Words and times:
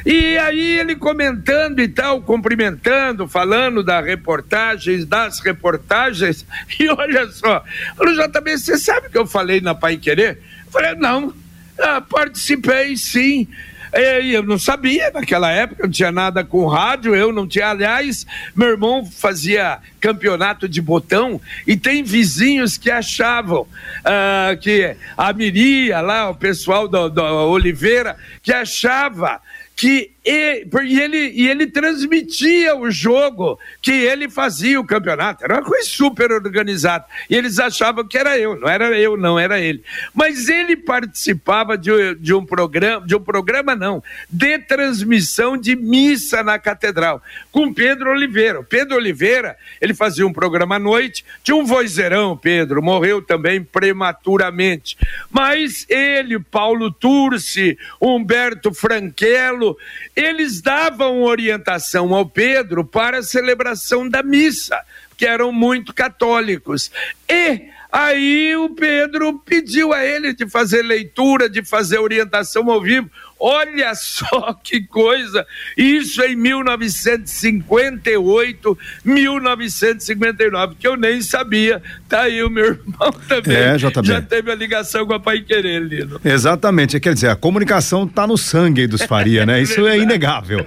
E 0.04 0.36
aí 0.40 0.80
ele 0.80 0.96
comentando 0.96 1.80
e 1.80 1.88
tal, 1.88 2.20
cumprimentando, 2.22 3.28
falando 3.28 3.84
das 3.84 4.04
reportagens, 4.04 5.06
das 5.06 5.40
reportagens, 5.40 6.44
e 6.80 6.90
olha 6.90 7.28
só, 7.28 7.64
falou, 7.95 8.16
JB, 8.16 8.58
você 8.58 8.80
sabe 8.80 9.10
que 9.10 9.17
eu 9.17 9.28
falei 9.28 9.62
na 9.62 9.76
Pai 9.76 9.98
Querer? 9.98 10.42
Eu 10.66 10.72
falei, 10.72 10.95
não, 10.95 11.32
ah, 11.78 12.02
participei 12.02 12.98
sim. 12.98 13.48
Eu 13.92 14.44
não 14.44 14.60
sabia 14.60 15.11
naquela 15.11 15.52
época, 15.52 15.83
não 15.83 15.92
tinha 15.92 16.11
nada 16.11 16.44
com 16.44 16.67
rádio, 16.67 17.16
eu 17.16 17.32
não 17.32 17.48
tinha. 17.48 17.70
Aliás, 17.70 18.26
meu 18.55 18.70
irmão 18.70 19.05
fazia 19.05 19.80
campeonato 20.00 20.67
de 20.67 20.82
botão 20.82 21.42
e 21.66 21.76
tem 21.76 22.04
vizinhos 22.04 22.77
que 22.77 22.92
achavam 22.92 23.61
uh, 23.61 24.58
que 24.61 24.95
a 25.17 25.33
Miria, 25.33 26.02
lá, 26.02 26.30
o 26.30 26.36
pessoal 26.36 26.88
do 26.88 27.22
Oliveira, 27.50 28.16
que 28.42 28.54
achava 28.54 29.42
que 29.76 30.11
e, 30.26 30.68
e, 30.84 31.00
ele, 31.00 31.18
e 31.30 31.48
ele 31.48 31.68
transmitia 31.68 32.76
o 32.76 32.92
jogo 32.92 33.58
que 33.82 33.92
ele 33.92 34.30
fazia 34.30 34.80
o 34.80 34.86
campeonato. 34.86 35.44
Era 35.44 35.56
uma 35.56 35.64
coisa 35.64 35.88
super 35.88 36.32
organizada. 36.32 37.06
E 37.30 37.36
eles 37.36 37.58
achavam 37.58 38.06
que 38.06 38.18
era 38.18 38.38
eu, 38.38 38.60
não 38.60 38.68
era 38.68 38.98
eu, 38.98 39.16
não 39.16 39.40
era 39.40 39.60
ele. 39.60 39.84
Mas 40.14 40.50
ele 40.50 40.76
participava 40.76 41.78
de, 41.78 42.16
de 42.16 42.34
um 42.34 42.46
programa, 42.46 43.06
de 43.06 43.16
um 43.16 43.22
programa 43.22 43.76
não, 43.76 44.04
de 44.30 44.60
transmissão 44.60 45.58
de 45.58 45.76
missa 45.76 46.44
na 46.44 46.60
catedral, 46.60 47.22
com 47.52 47.74
Pedro 47.74 48.12
Oliveira. 48.12 48.60
O 48.60 48.64
Pedro 48.64 48.98
Oliveira, 48.98 49.56
ele 49.80 49.94
fazia 49.94 50.28
um 50.28 50.34
programa 50.34 50.76
à 50.76 50.80
noite, 50.80 51.24
tinha 51.44 51.56
um 51.56 51.66
vozeirão, 51.66 52.36
Pedro, 52.36 52.82
morreu 52.82 53.22
também 53.22 53.64
prematuramente. 53.64 54.98
Mas 55.32 55.86
ele, 55.90 56.40
Paulo 56.40 56.92
Turci, 56.92 57.78
Humberto 58.02 58.74
Franquelo, 58.74 59.78
eles 60.20 60.62
davam 60.62 61.24
orientação 61.24 62.14
ao 62.14 62.26
Pedro 62.26 62.84
para 62.84 63.20
a 63.20 63.24
celebração 63.24 64.08
da 64.08 64.22
missa, 64.22 64.78
que 65.16 65.26
eram 65.26 65.52
muito 65.52 65.94
católicos. 65.94 66.92
E 67.28 67.70
aí 67.90 68.56
o 68.58 68.70
Pedro 68.70 69.40
pediu 69.40 69.94
a 69.94 70.04
ele 70.04 70.34
de 70.34 70.48
fazer 70.50 70.82
leitura, 70.82 71.50
de 71.50 71.64
fazer 71.64 72.00
orientação 72.00 72.70
ao 72.70 72.82
vivo. 72.82 73.10
Olha 73.39 73.95
só 73.95 74.54
que 74.61 74.82
coisa! 74.82 75.48
Isso 75.77 76.22
em 76.22 76.36
1958, 76.36 78.77
1959, 79.05 80.76
que 80.77 80.86
eu 80.86 80.98
nem 80.98 81.22
sabia. 81.22 81.82
Tá 82.10 82.23
aí 82.23 82.44
o 82.44 82.50
meu 82.50 82.66
irmão 82.66 83.14
também. 83.27 83.55
É, 83.55 83.77
JB. 83.77 84.08
Já 84.08 84.22
teve 84.22 84.52
a 84.52 84.55
ligação 84.55 85.05
com 85.05 85.14
a 85.14 85.20
Pai 85.20 85.42
Querer, 85.42 85.82
Lino. 85.82 86.20
Exatamente. 86.23 87.00
Quer 87.00 87.14
dizer, 87.14 87.30
a 87.30 87.36
comunicação 87.36 88.08
tá 88.08 88.26
no 88.27 88.38
sangue 88.38 88.88
dos 88.88 89.04
Faria, 89.04 89.45
né? 89.45 89.61
Isso 89.61 89.88
é 89.88 89.98
inegável. 90.00 90.66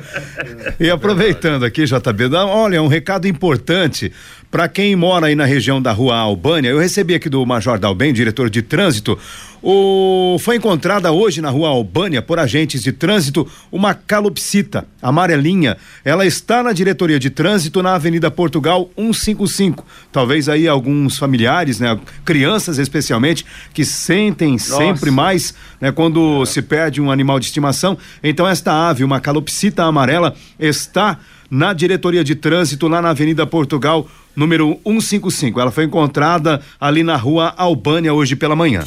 E 0.81 0.89
aproveitando 0.89 1.65
aqui, 1.65 1.85
JB, 1.85 2.35
olha, 2.35 2.83
um 2.83 2.89
recado 2.89 3.29
importante 3.29 4.11
para 4.53 4.69
quem 4.69 4.95
mora 4.95 5.29
aí 5.29 5.35
na 5.35 5.47
região 5.47 5.81
da 5.81 5.93
rua 5.93 6.15
Albânia, 6.15 6.69
eu 6.69 6.79
recebi 6.79 7.15
aqui 7.15 7.27
do 7.27 7.45
Major 7.47 7.79
Dalben, 7.79 8.13
diretor 8.13 8.51
de 8.51 8.61
trânsito, 8.61 9.19
o... 9.63 10.37
foi 10.41 10.57
encontrada 10.57 11.11
hoje 11.11 11.41
na 11.41 11.49
rua 11.49 11.71
Albânia 11.71 12.21
por 12.21 12.39
agentes 12.39 12.83
de 12.83 12.93
trânsito 12.93 13.49
uma 13.73 13.95
calopsita 13.95 14.87
amarelinha. 15.01 15.79
Ela 16.05 16.27
está 16.27 16.63
na 16.63 16.75
diretoria 16.75 17.19
de 17.19 17.31
trânsito 17.31 17.83
na 17.83 17.95
Avenida 17.95 18.31
Portugal 18.31 18.91
155. 18.95 19.87
Talvez 20.13 20.51
aí 20.51 20.69
alguns 20.69 21.17
familiares, 21.17 21.81
né, 21.81 21.99
crianças 22.23 22.77
especialmente, 22.77 23.47
que 23.73 23.87
sentem 23.87 24.53
Nossa. 24.53 24.77
sempre 24.77 25.11
mais, 25.11 25.55
né, 25.81 25.91
quando 25.91 26.43
é. 26.43 26.47
se 26.47 26.61
perde 26.61 27.01
um 27.01 27.11
animal 27.11 27.41
de 27.41 27.47
estimação. 27.47 27.97
Então 28.23 28.47
esta 28.47 28.91
ave, 28.91 29.03
uma 29.03 29.19
calopsita 29.19 29.85
amarela, 29.85 30.35
está 30.61 31.19
na 31.53 31.75
diretoria 31.75 32.25
de 32.25 32.35
trânsito 32.35 32.89
lá 32.89 33.03
na 33.03 33.11
Avenida 33.11 33.47
Portugal 33.47 34.09
número 34.35 34.81
155. 34.87 35.61
Ela 35.61 35.71
foi 35.71 35.85
encontrada 35.85 36.63
ali 36.81 37.03
na 37.03 37.15
rua 37.15 37.53
Albânia 37.59 38.15
hoje 38.15 38.35
pela 38.35 38.57
manhã. 38.57 38.85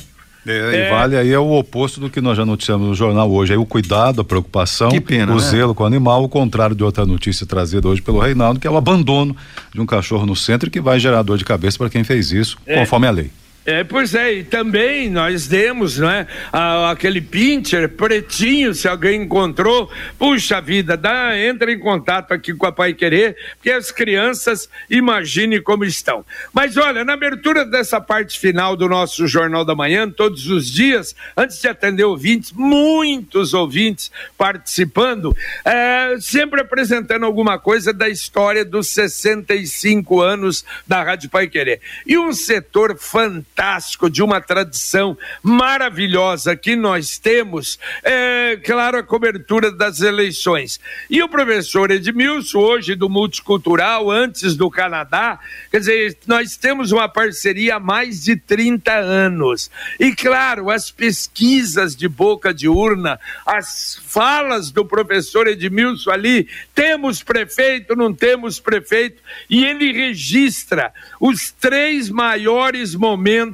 É, 0.47 0.51
é. 0.51 0.87
E 0.87 0.89
vale 0.89 1.15
aí 1.15 1.31
é 1.31 1.37
o 1.37 1.51
oposto 1.51 1.99
do 1.99 2.09
que 2.09 2.19
nós 2.19 2.35
já 2.35 2.43
noticiamos 2.43 2.87
no 2.87 2.95
jornal 2.95 3.31
hoje. 3.31 3.53
Aí 3.53 3.57
o 3.57 3.67
cuidado, 3.67 4.21
a 4.21 4.23
preocupação, 4.23 4.89
pena, 4.99 5.33
o 5.33 5.35
né? 5.35 5.41
zelo 5.41 5.75
com 5.75 5.83
o 5.83 5.85
animal, 5.85 6.23
o 6.23 6.29
contrário 6.29 6.75
de 6.75 6.83
outra 6.83 7.05
notícia 7.05 7.45
trazida 7.45 7.87
hoje 7.87 8.01
pelo 8.01 8.17
Reinaldo, 8.17 8.59
que 8.59 8.65
é 8.65 8.71
o 8.71 8.77
abandono 8.77 9.35
de 9.71 9.79
um 9.79 9.85
cachorro 9.85 10.25
no 10.25 10.35
centro 10.35 10.71
que 10.71 10.81
vai 10.81 10.99
gerar 10.99 11.21
dor 11.21 11.37
de 11.37 11.45
cabeça 11.45 11.77
para 11.77 11.89
quem 11.89 12.03
fez 12.03 12.31
isso, 12.31 12.57
é. 12.65 12.79
conforme 12.79 13.05
a 13.05 13.11
lei. 13.11 13.29
É, 13.65 13.83
pois 13.83 14.13
é, 14.13 14.31
e 14.31 14.43
também 14.43 15.09
nós 15.09 15.47
demos, 15.47 15.97
né, 15.97 16.27
a, 16.53 16.91
aquele 16.91 17.19
pincher 17.19 17.89
pretinho, 17.89 18.75
se 18.75 18.87
alguém 18.87 19.23
encontrou, 19.23 19.91
puxa 20.19 20.61
vida, 20.61 20.95
dá, 20.95 21.35
entra 21.35 21.71
em 21.71 21.79
contato 21.79 22.31
aqui 22.31 22.53
com 22.53 22.67
a 22.67 22.71
Pai 22.71 22.93
Querer, 22.93 23.35
porque 23.55 23.71
as 23.71 23.91
crianças 23.91 24.69
imagine 24.87 25.59
como 25.59 25.83
estão. 25.83 26.23
Mas 26.53 26.77
olha, 26.77 27.03
na 27.03 27.13
abertura 27.13 27.65
dessa 27.65 27.99
parte 27.99 28.39
final 28.39 28.75
do 28.75 28.87
nosso 28.87 29.27
Jornal 29.27 29.65
da 29.65 29.73
Manhã, 29.73 30.07
todos 30.11 30.45
os 30.45 30.71
dias, 30.71 31.15
antes 31.35 31.59
de 31.59 31.67
atender 31.67 32.03
ouvintes, 32.03 32.51
muitos 32.51 33.55
ouvintes 33.55 34.11
participando, 34.37 35.35
é, 35.65 36.17
sempre 36.19 36.61
apresentando 36.61 37.25
alguma 37.25 37.57
coisa 37.57 37.91
da 37.91 38.07
história 38.07 38.63
dos 38.63 38.89
65 38.89 40.21
anos 40.21 40.63
da 40.85 41.01
Rádio 41.01 41.31
Pai 41.31 41.47
Querer. 41.47 41.81
E 42.05 42.15
um 42.15 42.31
setor 42.31 42.95
fantástico 42.99 43.54
fantástico, 43.55 44.09
de 44.09 44.21
uma 44.21 44.41
tradição 44.41 45.17
maravilhosa 45.41 46.55
que 46.57 46.75
nós 46.75 47.17
temos, 47.17 47.79
é, 48.03 48.59
claro, 48.63 48.97
a 48.97 49.03
cobertura 49.03 49.71
das 49.71 50.01
eleições. 50.01 50.79
E 51.09 51.23
o 51.23 51.29
professor 51.29 51.89
Edmilson, 51.89 52.59
hoje 52.59 52.95
do 52.95 53.09
Multicultural, 53.09 54.11
antes 54.11 54.57
do 54.57 54.69
Canadá, 54.69 55.39
quer 55.71 55.79
dizer, 55.79 56.17
nós 56.27 56.57
temos 56.57 56.91
uma 56.91 57.07
parceria 57.07 57.77
há 57.77 57.79
mais 57.79 58.23
de 58.23 58.35
30 58.35 58.91
anos. 58.91 59.71
E, 59.97 60.13
claro, 60.13 60.69
as 60.69 60.91
pesquisas 60.91 61.95
de 61.95 62.09
boca 62.09 62.53
de 62.53 62.67
urna, 62.67 63.17
as 63.45 64.01
falas 64.05 64.69
do 64.69 64.83
professor 64.83 65.47
Edmilson 65.47 66.11
ali, 66.11 66.49
temos 66.73 67.23
prefeito, 67.23 67.95
não 67.95 68.13
temos 68.13 68.59
prefeito, 68.59 69.21
e 69.49 69.63
ele 69.63 69.93
registra 69.93 70.91
os 71.21 71.51
três 71.51 72.09
maiores 72.09 72.93
momentos 72.95 73.44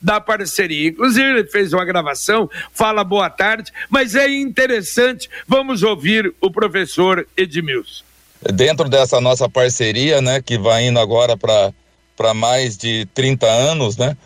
da 0.00 0.20
parceria. 0.20 0.88
Inclusive, 0.88 1.26
ele 1.26 1.44
fez 1.44 1.72
uma 1.72 1.84
gravação, 1.84 2.48
fala 2.72 3.02
boa 3.02 3.28
tarde, 3.28 3.72
mas 3.90 4.14
é 4.14 4.28
interessante, 4.28 5.28
vamos 5.46 5.82
ouvir 5.82 6.32
o 6.40 6.50
professor 6.50 7.26
Edmilson. 7.36 8.04
Dentro 8.52 8.88
dessa 8.88 9.20
nossa 9.20 9.48
parceria, 9.48 10.20
né, 10.20 10.40
que 10.42 10.58
vai 10.58 10.86
indo 10.86 11.00
agora 11.00 11.36
para 11.36 12.34
mais 12.34 12.76
de 12.76 13.06
30 13.14 13.46
anos, 13.46 13.96
né, 13.96 14.16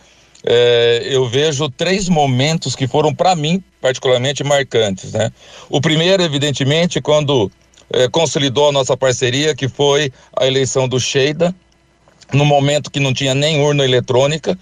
é, 0.44 1.02
eu 1.10 1.28
vejo 1.28 1.68
três 1.68 2.08
momentos 2.08 2.76
que 2.76 2.86
foram, 2.86 3.14
para 3.14 3.34
mim, 3.34 3.62
particularmente 3.80 4.44
marcantes. 4.44 5.12
Né? 5.12 5.30
O 5.68 5.80
primeiro, 5.80 6.22
evidentemente, 6.22 7.00
quando 7.00 7.50
é, 7.92 8.08
consolidou 8.08 8.68
a 8.68 8.72
nossa 8.72 8.96
parceria, 8.96 9.54
que 9.54 9.68
foi 9.68 10.12
a 10.36 10.46
eleição 10.46 10.88
do 10.88 11.00
Sheida, 11.00 11.54
no 12.32 12.44
momento 12.44 12.90
que 12.90 13.00
não 13.00 13.14
tinha 13.14 13.34
nem 13.34 13.60
urna 13.60 13.84
eletrônica, 13.84 14.58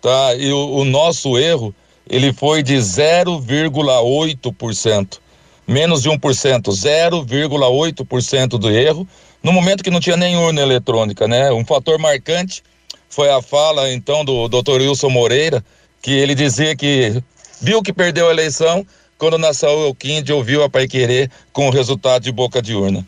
tá? 0.00 0.34
e 0.34 0.52
o, 0.52 0.76
o 0.76 0.84
nosso 0.84 1.38
erro 1.38 1.74
ele 2.08 2.32
foi 2.32 2.62
de 2.62 2.76
0,8%, 2.76 5.18
menos 5.66 6.02
de 6.02 6.08
1%, 6.08 6.62
0,8% 6.62 8.48
do 8.58 8.70
erro, 8.70 9.04
no 9.42 9.52
momento 9.52 9.82
que 9.82 9.90
não 9.90 9.98
tinha 10.00 10.16
nem 10.16 10.36
urna 10.36 10.62
eletrônica, 10.62 11.26
né? 11.26 11.50
Um 11.52 11.64
fator 11.64 11.98
marcante 11.98 12.62
foi 13.08 13.28
a 13.30 13.42
fala 13.42 13.92
então 13.92 14.24
do 14.24 14.48
Dr. 14.48 14.80
Wilson 14.80 15.10
Moreira, 15.10 15.64
que 16.00 16.12
ele 16.12 16.34
dizia 16.34 16.76
que 16.76 17.20
viu 17.60 17.82
que 17.82 17.92
perdeu 17.92 18.28
a 18.28 18.32
eleição 18.32 18.86
quando 19.18 19.38
na 19.38 19.54
Saúl 19.54 19.86
Elquinde 19.86 20.32
ouviu 20.32 20.62
a 20.62 20.68
Pai 20.68 20.86
Querer 20.86 21.30
com 21.52 21.68
o 21.68 21.70
resultado 21.70 22.22
de 22.22 22.30
boca 22.30 22.60
de 22.60 22.74
urna. 22.74 23.06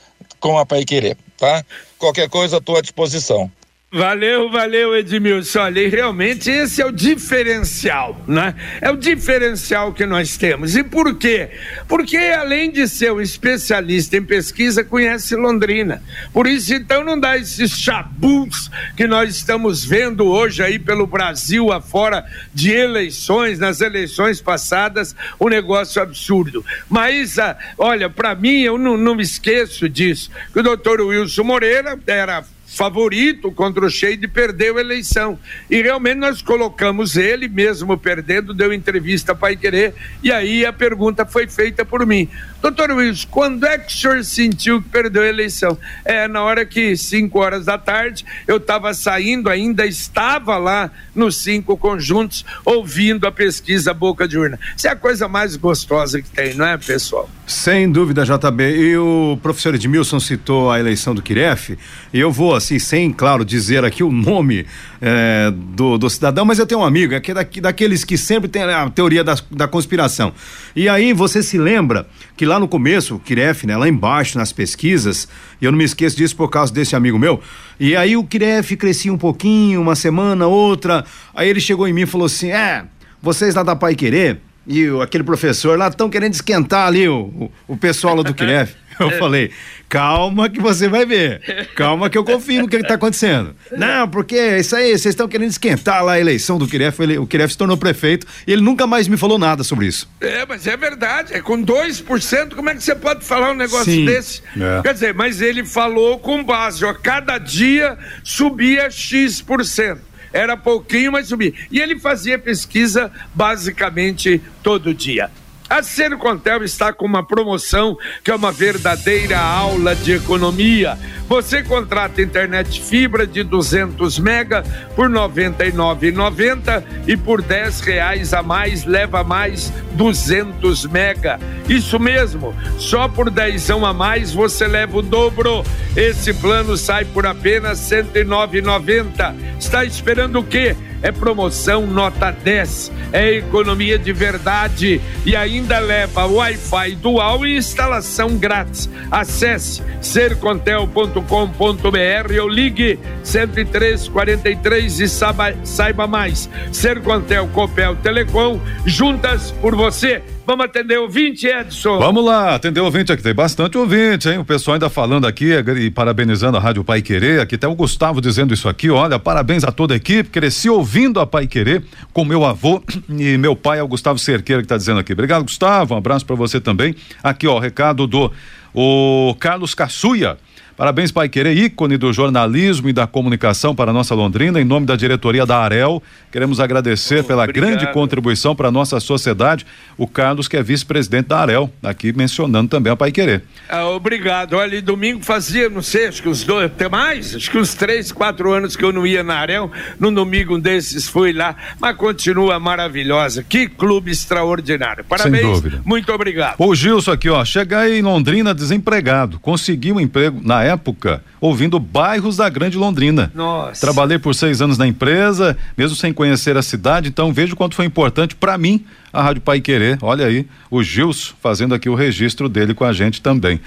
com 0.44 0.58
a 0.58 0.66
Pai 0.66 0.84
Querer, 0.84 1.16
tá? 1.38 1.64
Qualquer 1.98 2.28
coisa, 2.28 2.58
estou 2.58 2.76
à 2.76 2.82
disposição. 2.82 3.50
Valeu, 3.96 4.50
valeu, 4.50 4.96
Edmilson. 4.96 5.60
Olha, 5.60 5.78
e 5.78 5.86
realmente 5.86 6.50
esse 6.50 6.82
é 6.82 6.84
o 6.84 6.90
diferencial, 6.90 8.20
né? 8.26 8.52
É 8.80 8.90
o 8.90 8.96
diferencial 8.96 9.92
que 9.92 10.04
nós 10.04 10.36
temos. 10.36 10.74
E 10.74 10.82
por 10.82 11.16
quê? 11.16 11.50
Porque 11.86 12.16
além 12.16 12.72
de 12.72 12.88
ser 12.88 13.12
um 13.12 13.20
especialista 13.20 14.16
em 14.16 14.24
pesquisa, 14.24 14.82
conhece 14.82 15.36
Londrina. 15.36 16.02
Por 16.32 16.48
isso, 16.48 16.74
então, 16.74 17.04
não 17.04 17.20
dá 17.20 17.38
esses 17.38 17.70
chabus 17.70 18.68
que 18.96 19.06
nós 19.06 19.36
estamos 19.36 19.84
vendo 19.84 20.26
hoje 20.26 20.60
aí 20.60 20.76
pelo 20.76 21.06
Brasil 21.06 21.70
afora 21.70 22.26
de 22.52 22.72
eleições, 22.72 23.60
nas 23.60 23.80
eleições 23.80 24.40
passadas, 24.40 25.14
um 25.38 25.48
negócio 25.48 26.02
absurdo. 26.02 26.66
Mas, 26.88 27.38
ah, 27.38 27.56
olha, 27.78 28.10
para 28.10 28.34
mim, 28.34 28.60
eu 28.60 28.76
não, 28.76 28.96
não 28.96 29.14
me 29.14 29.22
esqueço 29.22 29.88
disso, 29.88 30.32
que 30.52 30.58
o 30.58 30.64
doutor 30.64 31.00
Wilson 31.00 31.44
Moreira 31.44 31.96
era 32.08 32.44
favorito 32.74 33.50
contra 33.52 33.86
o 33.86 33.90
Sheide 33.90 34.26
perdeu 34.28 34.76
a 34.76 34.80
eleição. 34.80 35.38
E 35.70 35.80
realmente 35.80 36.18
nós 36.18 36.42
colocamos 36.42 37.16
ele, 37.16 37.48
mesmo 37.48 37.96
perdendo, 37.96 38.52
deu 38.52 38.72
entrevista 38.72 39.34
para 39.34 39.54
Querer, 39.54 39.94
e 40.22 40.32
aí 40.32 40.66
a 40.66 40.72
pergunta 40.72 41.24
foi 41.24 41.46
feita 41.46 41.84
por 41.84 42.04
mim. 42.04 42.28
Doutor 42.64 42.92
Wilson, 42.92 43.28
quando 43.30 43.66
é 43.66 43.76
que 43.76 43.92
o 43.92 43.94
senhor 43.94 44.24
sentiu 44.24 44.80
que 44.80 44.88
perdeu 44.88 45.20
a 45.20 45.26
eleição? 45.26 45.76
É, 46.02 46.26
na 46.26 46.42
hora 46.42 46.64
que, 46.64 46.96
5 46.96 47.38
horas 47.38 47.66
da 47.66 47.76
tarde, 47.76 48.24
eu 48.48 48.56
estava 48.56 48.94
saindo, 48.94 49.50
ainda 49.50 49.84
estava 49.84 50.56
lá 50.56 50.90
nos 51.14 51.36
cinco 51.36 51.76
conjuntos, 51.76 52.44
ouvindo 52.64 53.26
a 53.26 53.32
pesquisa 53.32 53.92
boca 53.92 54.26
de 54.26 54.38
urna. 54.38 54.58
Isso 54.74 54.88
é 54.88 54.90
a 54.90 54.96
coisa 54.96 55.28
mais 55.28 55.56
gostosa 55.56 56.20
que 56.22 56.28
tem, 56.30 56.54
não 56.54 56.64
é, 56.64 56.76
pessoal? 56.78 57.28
Sem 57.46 57.90
dúvida, 57.92 58.24
JB. 58.24 58.62
E 58.64 58.96
o 58.96 59.38
professor 59.42 59.74
Edmilson 59.74 60.18
citou 60.18 60.70
a 60.70 60.80
eleição 60.80 61.14
do 61.14 61.20
Kiref, 61.22 61.76
e 62.12 62.18
eu 62.18 62.32
vou, 62.32 62.54
assim, 62.54 62.78
sem, 62.78 63.12
claro, 63.12 63.44
dizer 63.44 63.84
aqui 63.84 64.02
o 64.02 64.10
nome 64.10 64.66
é, 65.00 65.52
do, 65.54 65.98
do, 65.98 66.08
cidadão, 66.08 66.44
mas 66.44 66.58
eu 66.58 66.66
tenho 66.66 66.80
um 66.80 66.84
amigo, 66.84 67.20
que 67.20 67.30
é 67.30 67.34
daqueles 67.60 68.04
que 68.04 68.16
sempre 68.16 68.48
tem 68.48 68.62
a 68.62 68.88
teoria 68.88 69.22
da, 69.22 69.36
da 69.50 69.68
conspiração. 69.68 70.32
E 70.74 70.88
aí 70.88 71.12
você 71.12 71.42
se 71.42 71.58
lembra 71.58 72.06
que 72.36 72.46
lá 72.46 72.53
no 72.58 72.68
começo, 72.68 73.14
o 73.14 73.18
Kiref, 73.18 73.66
né, 73.66 73.76
lá 73.76 73.88
embaixo 73.88 74.38
nas 74.38 74.52
pesquisas, 74.52 75.28
e 75.60 75.64
eu 75.64 75.70
não 75.70 75.78
me 75.78 75.84
esqueço 75.84 76.16
disso 76.16 76.36
por 76.36 76.48
causa 76.48 76.72
desse 76.72 76.96
amigo 76.96 77.18
meu, 77.18 77.40
e 77.78 77.96
aí 77.96 78.16
o 78.16 78.24
Kiref 78.24 78.76
crescia 78.76 79.12
um 79.12 79.18
pouquinho, 79.18 79.80
uma 79.80 79.94
semana, 79.94 80.46
outra, 80.46 81.04
aí 81.34 81.48
ele 81.48 81.60
chegou 81.60 81.86
em 81.88 81.92
mim 81.92 82.02
e 82.02 82.06
falou 82.06 82.26
assim: 82.26 82.50
é, 82.50 82.84
vocês 83.20 83.54
lá 83.54 83.62
da 83.62 83.74
Pai 83.74 83.94
Querer 83.94 84.40
e 84.66 84.88
o, 84.88 85.02
aquele 85.02 85.24
professor 85.24 85.78
lá 85.78 85.88
estão 85.88 86.08
querendo 86.08 86.34
esquentar 86.34 86.86
ali 86.86 87.08
o, 87.08 87.20
o, 87.24 87.52
o 87.68 87.76
pessoal 87.76 88.16
lá 88.16 88.22
do 88.22 88.34
Kiref. 88.34 88.74
Eu 88.98 89.10
falei, 89.12 89.50
calma 89.88 90.48
que 90.48 90.60
você 90.60 90.88
vai 90.88 91.04
ver. 91.04 91.40
Calma 91.74 92.08
que 92.08 92.16
eu 92.16 92.24
confio 92.24 92.62
no 92.62 92.68
que 92.68 92.76
está 92.76 92.94
acontecendo. 92.94 93.54
Não, 93.72 94.08
porque 94.08 94.36
isso 94.58 94.76
aí, 94.76 94.90
vocês 94.90 95.06
estão 95.06 95.26
querendo 95.26 95.50
esquentar 95.50 96.04
lá 96.04 96.12
a 96.12 96.20
eleição 96.20 96.58
do 96.58 96.66
Kiref. 96.68 97.00
Ele, 97.00 97.18
o 97.18 97.26
Kiref 97.26 97.52
se 97.52 97.58
tornou 97.58 97.76
prefeito 97.76 98.24
e 98.46 98.52
ele 98.52 98.62
nunca 98.62 98.86
mais 98.86 99.08
me 99.08 99.16
falou 99.16 99.38
nada 99.38 99.64
sobre 99.64 99.86
isso. 99.86 100.08
É, 100.20 100.46
mas 100.46 100.66
é 100.66 100.76
verdade. 100.76 101.34
É 101.34 101.40
com 101.40 101.60
2%, 101.60 102.54
como 102.54 102.70
é 102.70 102.74
que 102.76 102.84
você 102.84 102.94
pode 102.94 103.24
falar 103.24 103.50
um 103.50 103.56
negócio 103.56 103.92
Sim. 103.92 104.04
desse? 104.04 104.42
É. 104.56 104.82
Quer 104.82 104.94
dizer, 104.94 105.12
mas 105.12 105.40
ele 105.40 105.64
falou 105.64 106.18
com 106.18 106.44
base, 106.44 106.84
ó, 106.84 106.94
cada 106.94 107.36
dia 107.38 107.98
subia 108.22 108.88
X%. 108.90 109.98
Era 110.34 110.56
pouquinho, 110.56 111.12
mas 111.12 111.28
subia. 111.28 111.54
E 111.70 111.80
ele 111.80 111.96
fazia 111.96 112.36
pesquisa 112.36 113.10
basicamente 113.32 114.42
todo 114.64 114.92
dia. 114.92 115.30
A 115.74 115.82
Sercontel 115.82 116.62
está 116.62 116.92
com 116.92 117.04
uma 117.04 117.26
promoção 117.26 117.98
que 118.22 118.30
é 118.30 118.34
uma 118.36 118.52
verdadeira 118.52 119.40
aula 119.40 119.92
de 119.92 120.12
economia. 120.12 120.96
Você 121.28 121.64
contrata 121.64 122.22
internet 122.22 122.80
fibra 122.80 123.26
de 123.26 123.42
200 123.42 124.20
mega 124.20 124.62
por 124.94 125.10
R$ 125.10 125.16
99,90 125.16 126.84
e 127.08 127.16
por 127.16 127.42
10 127.42 127.80
reais 127.80 128.32
a 128.32 128.40
mais 128.40 128.84
leva 128.84 129.24
mais 129.24 129.72
200 129.94 130.86
mega. 130.86 131.40
Isso 131.68 131.98
mesmo, 131.98 132.54
só 132.78 133.08
por 133.08 133.28
10 133.28 133.68
a 133.70 133.92
mais 133.92 134.32
você 134.32 134.68
leva 134.68 134.98
o 134.98 135.02
dobro. 135.02 135.64
Esse 135.96 136.32
plano 136.34 136.76
sai 136.76 137.04
por 137.04 137.26
apenas 137.26 137.90
R$ 137.90 138.04
109,90. 138.04 139.34
Está 139.58 139.84
esperando 139.84 140.38
o 140.38 140.44
quê? 140.44 140.76
É 141.04 141.12
promoção 141.12 141.86
nota 141.86 142.30
10, 142.30 142.90
é 143.12 143.34
economia 143.34 143.98
de 143.98 144.10
verdade 144.10 145.02
e 145.24 145.36
ainda 145.36 145.78
leva 145.78 146.24
Wi-Fi 146.24 146.96
dual 146.96 147.46
e 147.46 147.58
instalação 147.58 148.38
grátis. 148.38 148.88
Acesse 149.10 149.82
sercontel.com.br 150.00 152.40
ou 152.40 152.48
ligue 152.48 152.98
10343 153.22 155.00
e 155.00 155.08
saiba, 155.08 155.54
saiba 155.62 156.06
mais. 156.06 156.48
Sercontel 156.72 157.48
Copel 157.48 157.96
Telecom, 157.96 158.58
juntas 158.86 159.50
por 159.60 159.76
você. 159.76 160.22
Vamos 160.46 160.66
atender 160.66 160.98
ouvinte, 160.98 161.46
Edson? 161.46 161.98
Vamos 161.98 162.22
lá, 162.22 162.54
atender 162.54 162.80
ouvinte 162.80 163.10
aqui. 163.10 163.22
Tem 163.22 163.34
bastante 163.34 163.78
ouvinte, 163.78 164.28
hein? 164.28 164.38
O 164.38 164.44
pessoal 164.44 164.74
ainda 164.74 164.90
falando 164.90 165.26
aqui 165.26 165.52
e 165.54 165.90
parabenizando 165.90 166.58
a 166.58 166.60
Rádio 166.60 166.84
Pai 166.84 167.00
Querer. 167.00 167.40
Aqui 167.40 167.56
tem 167.56 167.68
o 167.68 167.74
Gustavo 167.74 168.20
dizendo 168.20 168.52
isso 168.52 168.68
aqui. 168.68 168.90
Olha, 168.90 169.18
parabéns 169.18 169.64
a 169.64 169.72
toda 169.72 169.94
a 169.94 169.96
equipe. 169.96 170.28
Cresci 170.28 170.68
ouvindo 170.68 171.18
a 171.18 171.26
Pai 171.26 171.46
Querer 171.46 171.82
com 172.12 172.26
meu 172.26 172.44
avô 172.44 172.82
e 173.08 173.38
meu 173.38 173.56
pai 173.56 173.78
é 173.78 173.82
o 173.82 173.88
Gustavo 173.88 174.18
Cerqueira 174.18 174.60
que 174.60 174.66
está 174.66 174.76
dizendo 174.76 175.00
aqui. 175.00 175.14
Obrigado, 175.14 175.44
Gustavo. 175.44 175.94
Um 175.94 175.98
abraço 175.98 176.26
para 176.26 176.36
você 176.36 176.60
também. 176.60 176.94
Aqui, 177.22 177.46
ó, 177.46 177.58
recado 177.58 178.06
do 178.06 178.30
o 178.74 179.34
Carlos 179.38 179.74
Caçuia. 179.74 180.36
Parabéns, 180.76 181.12
Pai 181.12 181.28
Querer, 181.28 181.56
ícone 181.56 181.96
do 181.96 182.12
jornalismo 182.12 182.88
e 182.88 182.92
da 182.92 183.06
comunicação 183.06 183.76
para 183.76 183.92
nossa 183.92 184.12
Londrina. 184.12 184.60
Em 184.60 184.64
nome 184.64 184.84
da 184.84 184.96
diretoria 184.96 185.46
da 185.46 185.58
Arel, 185.58 186.02
queremos 186.32 186.58
agradecer 186.58 187.20
oh, 187.20 187.24
pela 187.24 187.44
obrigado. 187.44 187.70
grande 187.70 187.92
contribuição 187.92 188.56
para 188.56 188.68
a 188.68 188.72
nossa 188.72 188.98
sociedade. 188.98 189.64
O 189.96 190.08
Carlos, 190.08 190.48
que 190.48 190.56
é 190.56 190.62
vice-presidente 190.64 191.28
da 191.28 191.38
Arel, 191.38 191.70
aqui 191.80 192.12
mencionando 192.12 192.68
também 192.68 192.92
a 192.92 192.96
Pai 192.96 193.12
Querer. 193.12 193.44
Ah, 193.68 193.86
obrigado. 193.86 194.54
Olha, 194.54 194.82
domingo 194.82 195.24
fazia, 195.24 195.70
não 195.70 195.80
sei, 195.80 196.08
acho 196.08 196.20
que 196.20 196.28
os 196.28 196.42
dois, 196.42 196.66
até 196.66 196.88
mais, 196.88 197.36
acho 197.36 197.48
que 197.48 197.56
uns 197.56 197.74
três, 197.74 198.10
quatro 198.10 198.52
anos 198.52 198.74
que 198.74 198.84
eu 198.84 198.92
não 198.92 199.06
ia 199.06 199.22
na 199.22 199.36
Arel. 199.36 199.70
No 200.00 200.10
domingo 200.10 200.56
um 200.56 200.60
desses 200.60 201.08
fui 201.08 201.32
lá, 201.32 201.54
mas 201.78 201.96
continua 201.96 202.58
maravilhosa. 202.58 203.44
Que 203.44 203.68
clube 203.68 204.10
extraordinário. 204.10 205.04
Parabéns. 205.04 205.40
Sem 205.40 205.52
dúvida. 205.52 205.82
Muito 205.84 206.12
obrigado. 206.12 206.56
O 206.58 206.74
Gilson 206.74 207.12
aqui, 207.12 207.30
ó, 207.30 207.44
chegar 207.44 207.88
em 207.88 208.02
Londrina 208.02 208.52
desempregado, 208.52 209.38
conseguiu 209.38 209.94
um 209.96 210.00
emprego 210.00 210.40
na 210.42 210.63
época, 210.64 211.22
ouvindo 211.40 211.78
bairros 211.78 212.36
da 212.36 212.48
Grande 212.48 212.76
Londrina. 212.76 213.30
Nossa. 213.34 213.80
Trabalhei 213.80 214.18
por 214.18 214.34
seis 214.34 214.62
anos 214.62 214.78
na 214.78 214.86
empresa, 214.86 215.56
mesmo 215.76 215.96
sem 215.96 216.12
conhecer 216.12 216.56
a 216.56 216.62
cidade, 216.62 217.08
então 217.08 217.32
vejo 217.32 217.54
quanto 217.54 217.74
foi 217.74 217.84
importante 217.84 218.34
para 218.34 218.56
mim 218.56 218.84
a 219.12 219.22
Rádio 219.22 219.42
Pai 219.42 219.60
Querer. 219.60 219.98
Olha 220.02 220.26
aí, 220.26 220.46
o 220.70 220.82
Gilson 220.82 221.34
fazendo 221.40 221.74
aqui 221.74 221.88
o 221.88 221.94
registro 221.94 222.48
dele 222.48 222.74
com 222.74 222.84
a 222.84 222.92
gente 222.92 223.22
também. 223.22 223.60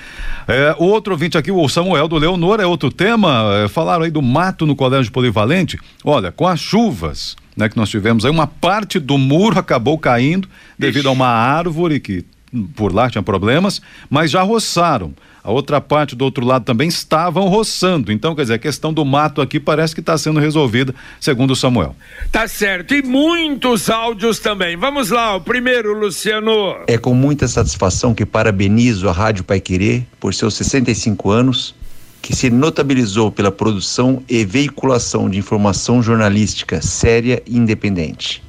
É, 0.47 0.75
o 0.77 0.85
outro 0.85 1.13
ouvinte 1.13 1.37
aqui, 1.37 1.51
o 1.51 1.69
Samuel 1.69 2.07
do 2.07 2.17
Leonor, 2.17 2.59
é 2.59 2.65
outro 2.65 2.91
tema. 2.91 3.63
É, 3.63 3.67
falaram 3.67 4.03
aí 4.03 4.11
do 4.11 4.21
mato 4.21 4.65
no 4.65 4.75
Colégio 4.75 5.11
Polivalente. 5.11 5.79
Olha, 6.03 6.31
com 6.31 6.45
as 6.45 6.59
chuvas. 6.59 7.35
Né, 7.55 7.67
que 7.67 7.75
nós 7.75 7.89
tivemos 7.89 8.23
aí, 8.23 8.29
uma 8.29 8.45
parte 8.45 8.99
do 8.99 9.17
muro 9.17 9.57
acabou 9.57 9.97
caindo 9.97 10.47
devido 10.77 11.05
Ixi. 11.05 11.07
a 11.07 11.11
uma 11.11 11.27
árvore 11.27 11.99
que 11.99 12.23
por 12.75 12.93
lá 12.93 13.09
tinha 13.09 13.23
problemas, 13.23 13.81
mas 14.09 14.31
já 14.31 14.41
roçaram 14.41 15.13
a 15.47 15.51
outra 15.51 15.79
parte 15.79 16.13
do 16.13 16.25
outro 16.25 16.45
lado 16.45 16.65
também 16.65 16.89
estavam 16.89 17.47
roçando. 17.47 18.11
Então, 18.11 18.35
quer 18.35 18.41
dizer, 18.41 18.55
a 18.55 18.59
questão 18.59 18.91
do 18.91 19.05
mato 19.05 19.41
aqui 19.41 19.61
parece 19.61 19.95
que 19.95 20.01
está 20.01 20.17
sendo 20.17 20.41
resolvida, 20.41 20.93
segundo 21.21 21.51
o 21.51 21.55
Samuel. 21.55 21.95
Tá 22.33 22.49
certo. 22.49 22.93
E 22.93 23.01
muitos 23.01 23.89
áudios 23.89 24.39
também. 24.39 24.75
Vamos 24.75 25.09
lá, 25.09 25.37
o 25.37 25.39
primeiro, 25.39 25.97
Luciano. 25.97 26.75
É 26.85 26.97
com 26.97 27.13
muita 27.13 27.47
satisfação 27.47 28.13
que 28.13 28.25
parabenizo 28.25 29.07
a 29.07 29.13
Rádio 29.13 29.45
Pai 29.45 29.61
Querer 29.61 30.05
por 30.19 30.33
seus 30.33 30.53
65 30.55 31.31
anos, 31.31 31.73
que 32.21 32.35
se 32.35 32.49
notabilizou 32.49 33.31
pela 33.31 33.49
produção 33.49 34.21
e 34.27 34.43
veiculação 34.43 35.29
de 35.29 35.39
informação 35.39 36.03
jornalística 36.03 36.81
séria 36.81 37.41
e 37.47 37.55
independente. 37.55 38.43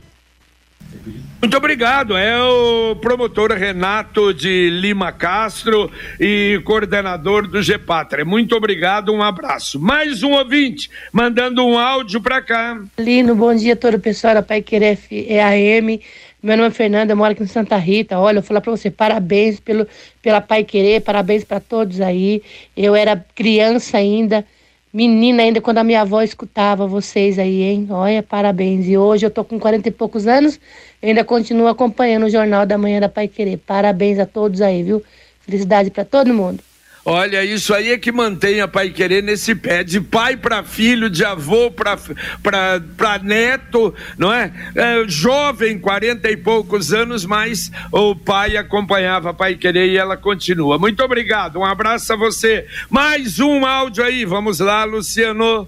Muito 1.40 1.56
obrigado. 1.56 2.16
É 2.16 2.36
o 2.42 2.96
promotor 2.96 3.52
Renato 3.52 4.34
de 4.34 4.70
Lima 4.70 5.12
Castro 5.12 5.88
e 6.18 6.60
coordenador 6.64 7.46
do 7.46 7.62
GPATRA. 7.62 8.24
Muito 8.24 8.56
obrigado, 8.56 9.12
um 9.12 9.22
abraço. 9.22 9.78
Mais 9.78 10.24
um 10.24 10.32
ouvinte 10.32 10.90
mandando 11.12 11.64
um 11.64 11.78
áudio 11.78 12.20
para 12.20 12.42
cá. 12.42 12.82
Lino, 12.98 13.36
bom 13.36 13.54
dia 13.54 13.76
todo 13.76 13.94
o 13.94 14.00
pessoal 14.00 14.34
da 14.34 14.42
Pai 14.42 14.62
Querer 14.62 14.98
EAM. 15.12 16.00
Meu 16.42 16.56
nome 16.56 16.70
é 16.70 16.72
Fernanda, 16.72 17.14
moro 17.14 17.30
aqui 17.30 17.44
em 17.44 17.46
Santa 17.46 17.76
Rita. 17.76 18.18
Olha, 18.18 18.38
eu 18.38 18.42
vou 18.42 18.48
falar 18.48 18.60
para 18.60 18.72
você, 18.72 18.90
parabéns 18.90 19.60
pelo, 19.60 19.86
pela 20.20 20.40
Pai 20.40 20.64
Querer, 20.64 21.02
parabéns 21.02 21.44
para 21.44 21.60
todos 21.60 22.00
aí. 22.00 22.42
Eu 22.76 22.96
era 22.96 23.24
criança 23.36 23.96
ainda 23.96 24.44
menina 24.92 25.42
ainda 25.42 25.60
quando 25.60 25.78
a 25.78 25.84
minha 25.84 26.00
avó 26.00 26.22
escutava 26.22 26.86
vocês 26.86 27.38
aí, 27.38 27.62
hein? 27.62 27.86
Olha, 27.90 28.22
parabéns. 28.22 28.86
E 28.88 28.96
hoje 28.96 29.26
eu 29.26 29.30
tô 29.30 29.44
com 29.44 29.58
40 29.58 29.88
e 29.88 29.92
poucos 29.92 30.26
anos, 30.26 30.58
ainda 31.02 31.24
continuo 31.24 31.68
acompanhando 31.68 32.26
o 32.26 32.30
Jornal 32.30 32.66
da 32.66 32.78
Manhã 32.78 33.00
da 33.00 33.08
Pai 33.08 33.28
Querer. 33.28 33.58
Parabéns 33.58 34.18
a 34.18 34.26
todos 34.26 34.60
aí, 34.60 34.82
viu? 34.82 35.02
Felicidade 35.40 35.90
para 35.90 36.04
todo 36.04 36.32
mundo. 36.34 36.62
Olha, 37.10 37.42
isso 37.42 37.72
aí 37.72 37.90
é 37.90 37.96
que 37.96 38.12
mantém 38.12 38.60
a 38.60 38.68
pai 38.68 38.90
querer 38.90 39.22
nesse 39.22 39.54
pé, 39.54 39.82
de 39.82 39.98
pai 39.98 40.36
para 40.36 40.62
filho, 40.62 41.08
de 41.08 41.24
avô 41.24 41.70
para 41.70 43.18
neto, 43.22 43.94
não 44.18 44.30
é? 44.30 44.52
é? 44.74 45.08
Jovem, 45.08 45.78
quarenta 45.78 46.30
e 46.30 46.36
poucos 46.36 46.92
anos, 46.92 47.24
mas 47.24 47.72
o 47.90 48.14
pai 48.14 48.58
acompanhava 48.58 49.30
a 49.30 49.34
pai 49.34 49.54
querer 49.54 49.88
e 49.88 49.96
ela 49.96 50.18
continua. 50.18 50.78
Muito 50.78 51.02
obrigado, 51.02 51.58
um 51.58 51.64
abraço 51.64 52.12
a 52.12 52.16
você. 52.16 52.66
Mais 52.90 53.40
um 53.40 53.64
áudio 53.64 54.04
aí, 54.04 54.26
vamos 54.26 54.60
lá, 54.60 54.84
Luciano. 54.84 55.66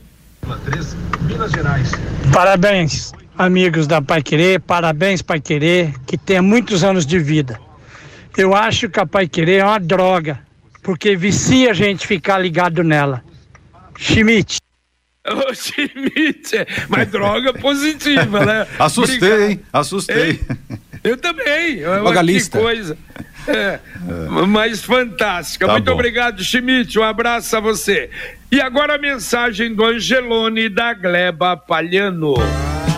Minas 1.23 1.53
Gerais. 1.53 1.93
Parabéns, 2.35 3.13
amigos 3.41 3.87
da 3.87 4.03
Pai 4.03 4.23
Querer, 4.23 4.61
parabéns, 4.61 5.23
Pai 5.23 5.41
Querer, 5.41 5.95
que 6.07 6.19
tenha 6.19 6.43
muitos 6.43 6.85
anos 6.85 7.07
de 7.07 7.19
vida. 7.19 7.59
Eu 8.37 8.55
acho 8.55 8.89
que 8.91 9.01
a 9.01 9.07
Pai 9.07 9.27
Querer 9.27 9.61
é 9.61 9.65
uma 9.65 9.81
droga 9.81 10.39
porque 10.83 11.17
vicia 11.17 11.71
a 11.71 11.75
gente 11.75 12.07
ficar 12.07 12.39
ligado 12.39 12.85
nela. 12.85 13.25
Schmidt. 13.99 14.59
Ô, 15.27 15.55
Schmidt, 15.55 16.67
mas 16.89 17.11
droga 17.11 17.55
positiva, 17.55 18.45
né? 18.45 18.67
Assustei, 18.79 19.17
Obrigado. 19.17 19.51
hein? 19.51 19.61
Assustei. 19.73 20.31
Ei, 20.31 20.41
eu 21.03 21.17
também. 21.17 21.83
Vagalista. 22.03 22.59
Que 22.59 22.65
coisa. 22.65 22.99
É, 23.49 23.53
é. 23.55 23.81
Mas 24.47 24.83
fantástica. 24.83 25.67
Tá 25.67 25.73
Muito 25.73 25.87
bom. 25.87 25.93
obrigado, 25.93 26.45
Schmidt. 26.45 26.99
Um 26.99 27.03
abraço 27.03 27.57
a 27.57 27.61
você. 27.61 28.11
E 28.53 28.61
agora 28.61 28.97
a 28.97 28.99
mensagem 28.99 29.75
do 29.75 29.85
Angelone 29.85 30.69
da 30.69 30.93
Gleba 30.93 31.57
Palhano. 31.57 32.35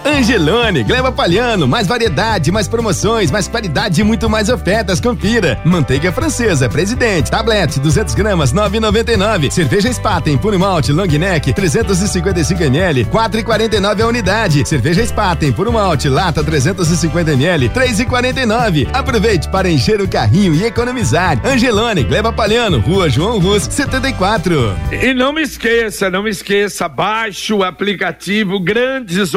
Angelone, 0.05 0.83
Gleba 0.83 1.13
Palhano, 1.13 1.69
mais 1.69 1.87
variedade, 1.87 2.51
mais 2.51 2.67
promoções, 2.67 3.31
mais 3.31 3.47
qualidade 3.47 4.01
e 4.01 4.05
muito 4.05 4.29
mais 4.29 4.49
ofertas, 4.49 5.01
confira. 5.01 5.61
Manteiga 5.65 6.11
francesa, 6.11 6.69
presidente, 6.69 7.31
tablet, 7.31 7.79
200 7.79 8.15
gramas, 8.15 8.53
9,99. 8.53 9.51
Cerveja 9.51 9.93
Spaten, 9.93 10.37
puro 10.37 10.59
malte, 10.59 10.93
long 10.93 11.07
neck, 11.07 11.53
355 11.53 12.63
ml, 12.65 13.05
4,49 13.05 14.03
a 14.03 14.07
unidade. 14.07 14.69
Cerveja 14.69 15.07
Spaten, 15.07 15.53
puro 15.53 15.73
malte, 15.73 16.09
lata, 16.09 16.43
350 16.43 17.33
ml, 17.33 17.69
3,49. 17.69 18.89
Aproveite 18.93 19.49
para 19.49 19.71
encher 19.71 20.01
o 20.01 20.09
carrinho 20.09 20.55
e 20.55 20.65
economizar. 20.65 21.41
Angelone, 21.47 22.03
Gleba 22.03 22.33
Palhano, 22.33 22.81
Rua 22.81 23.09
João 23.09 23.39
Rus, 23.39 23.63
74. 23.71 24.77
E 24.91 25.15
não 25.15 25.33
me 25.33 25.43
esqueça, 25.43 26.11
não 26.11 26.25
me 26.25 26.31
esqueça, 26.31 26.89
baixe 26.89 27.53
o 27.53 27.63
aplicativo, 27.63 28.59
grandes 28.59 29.33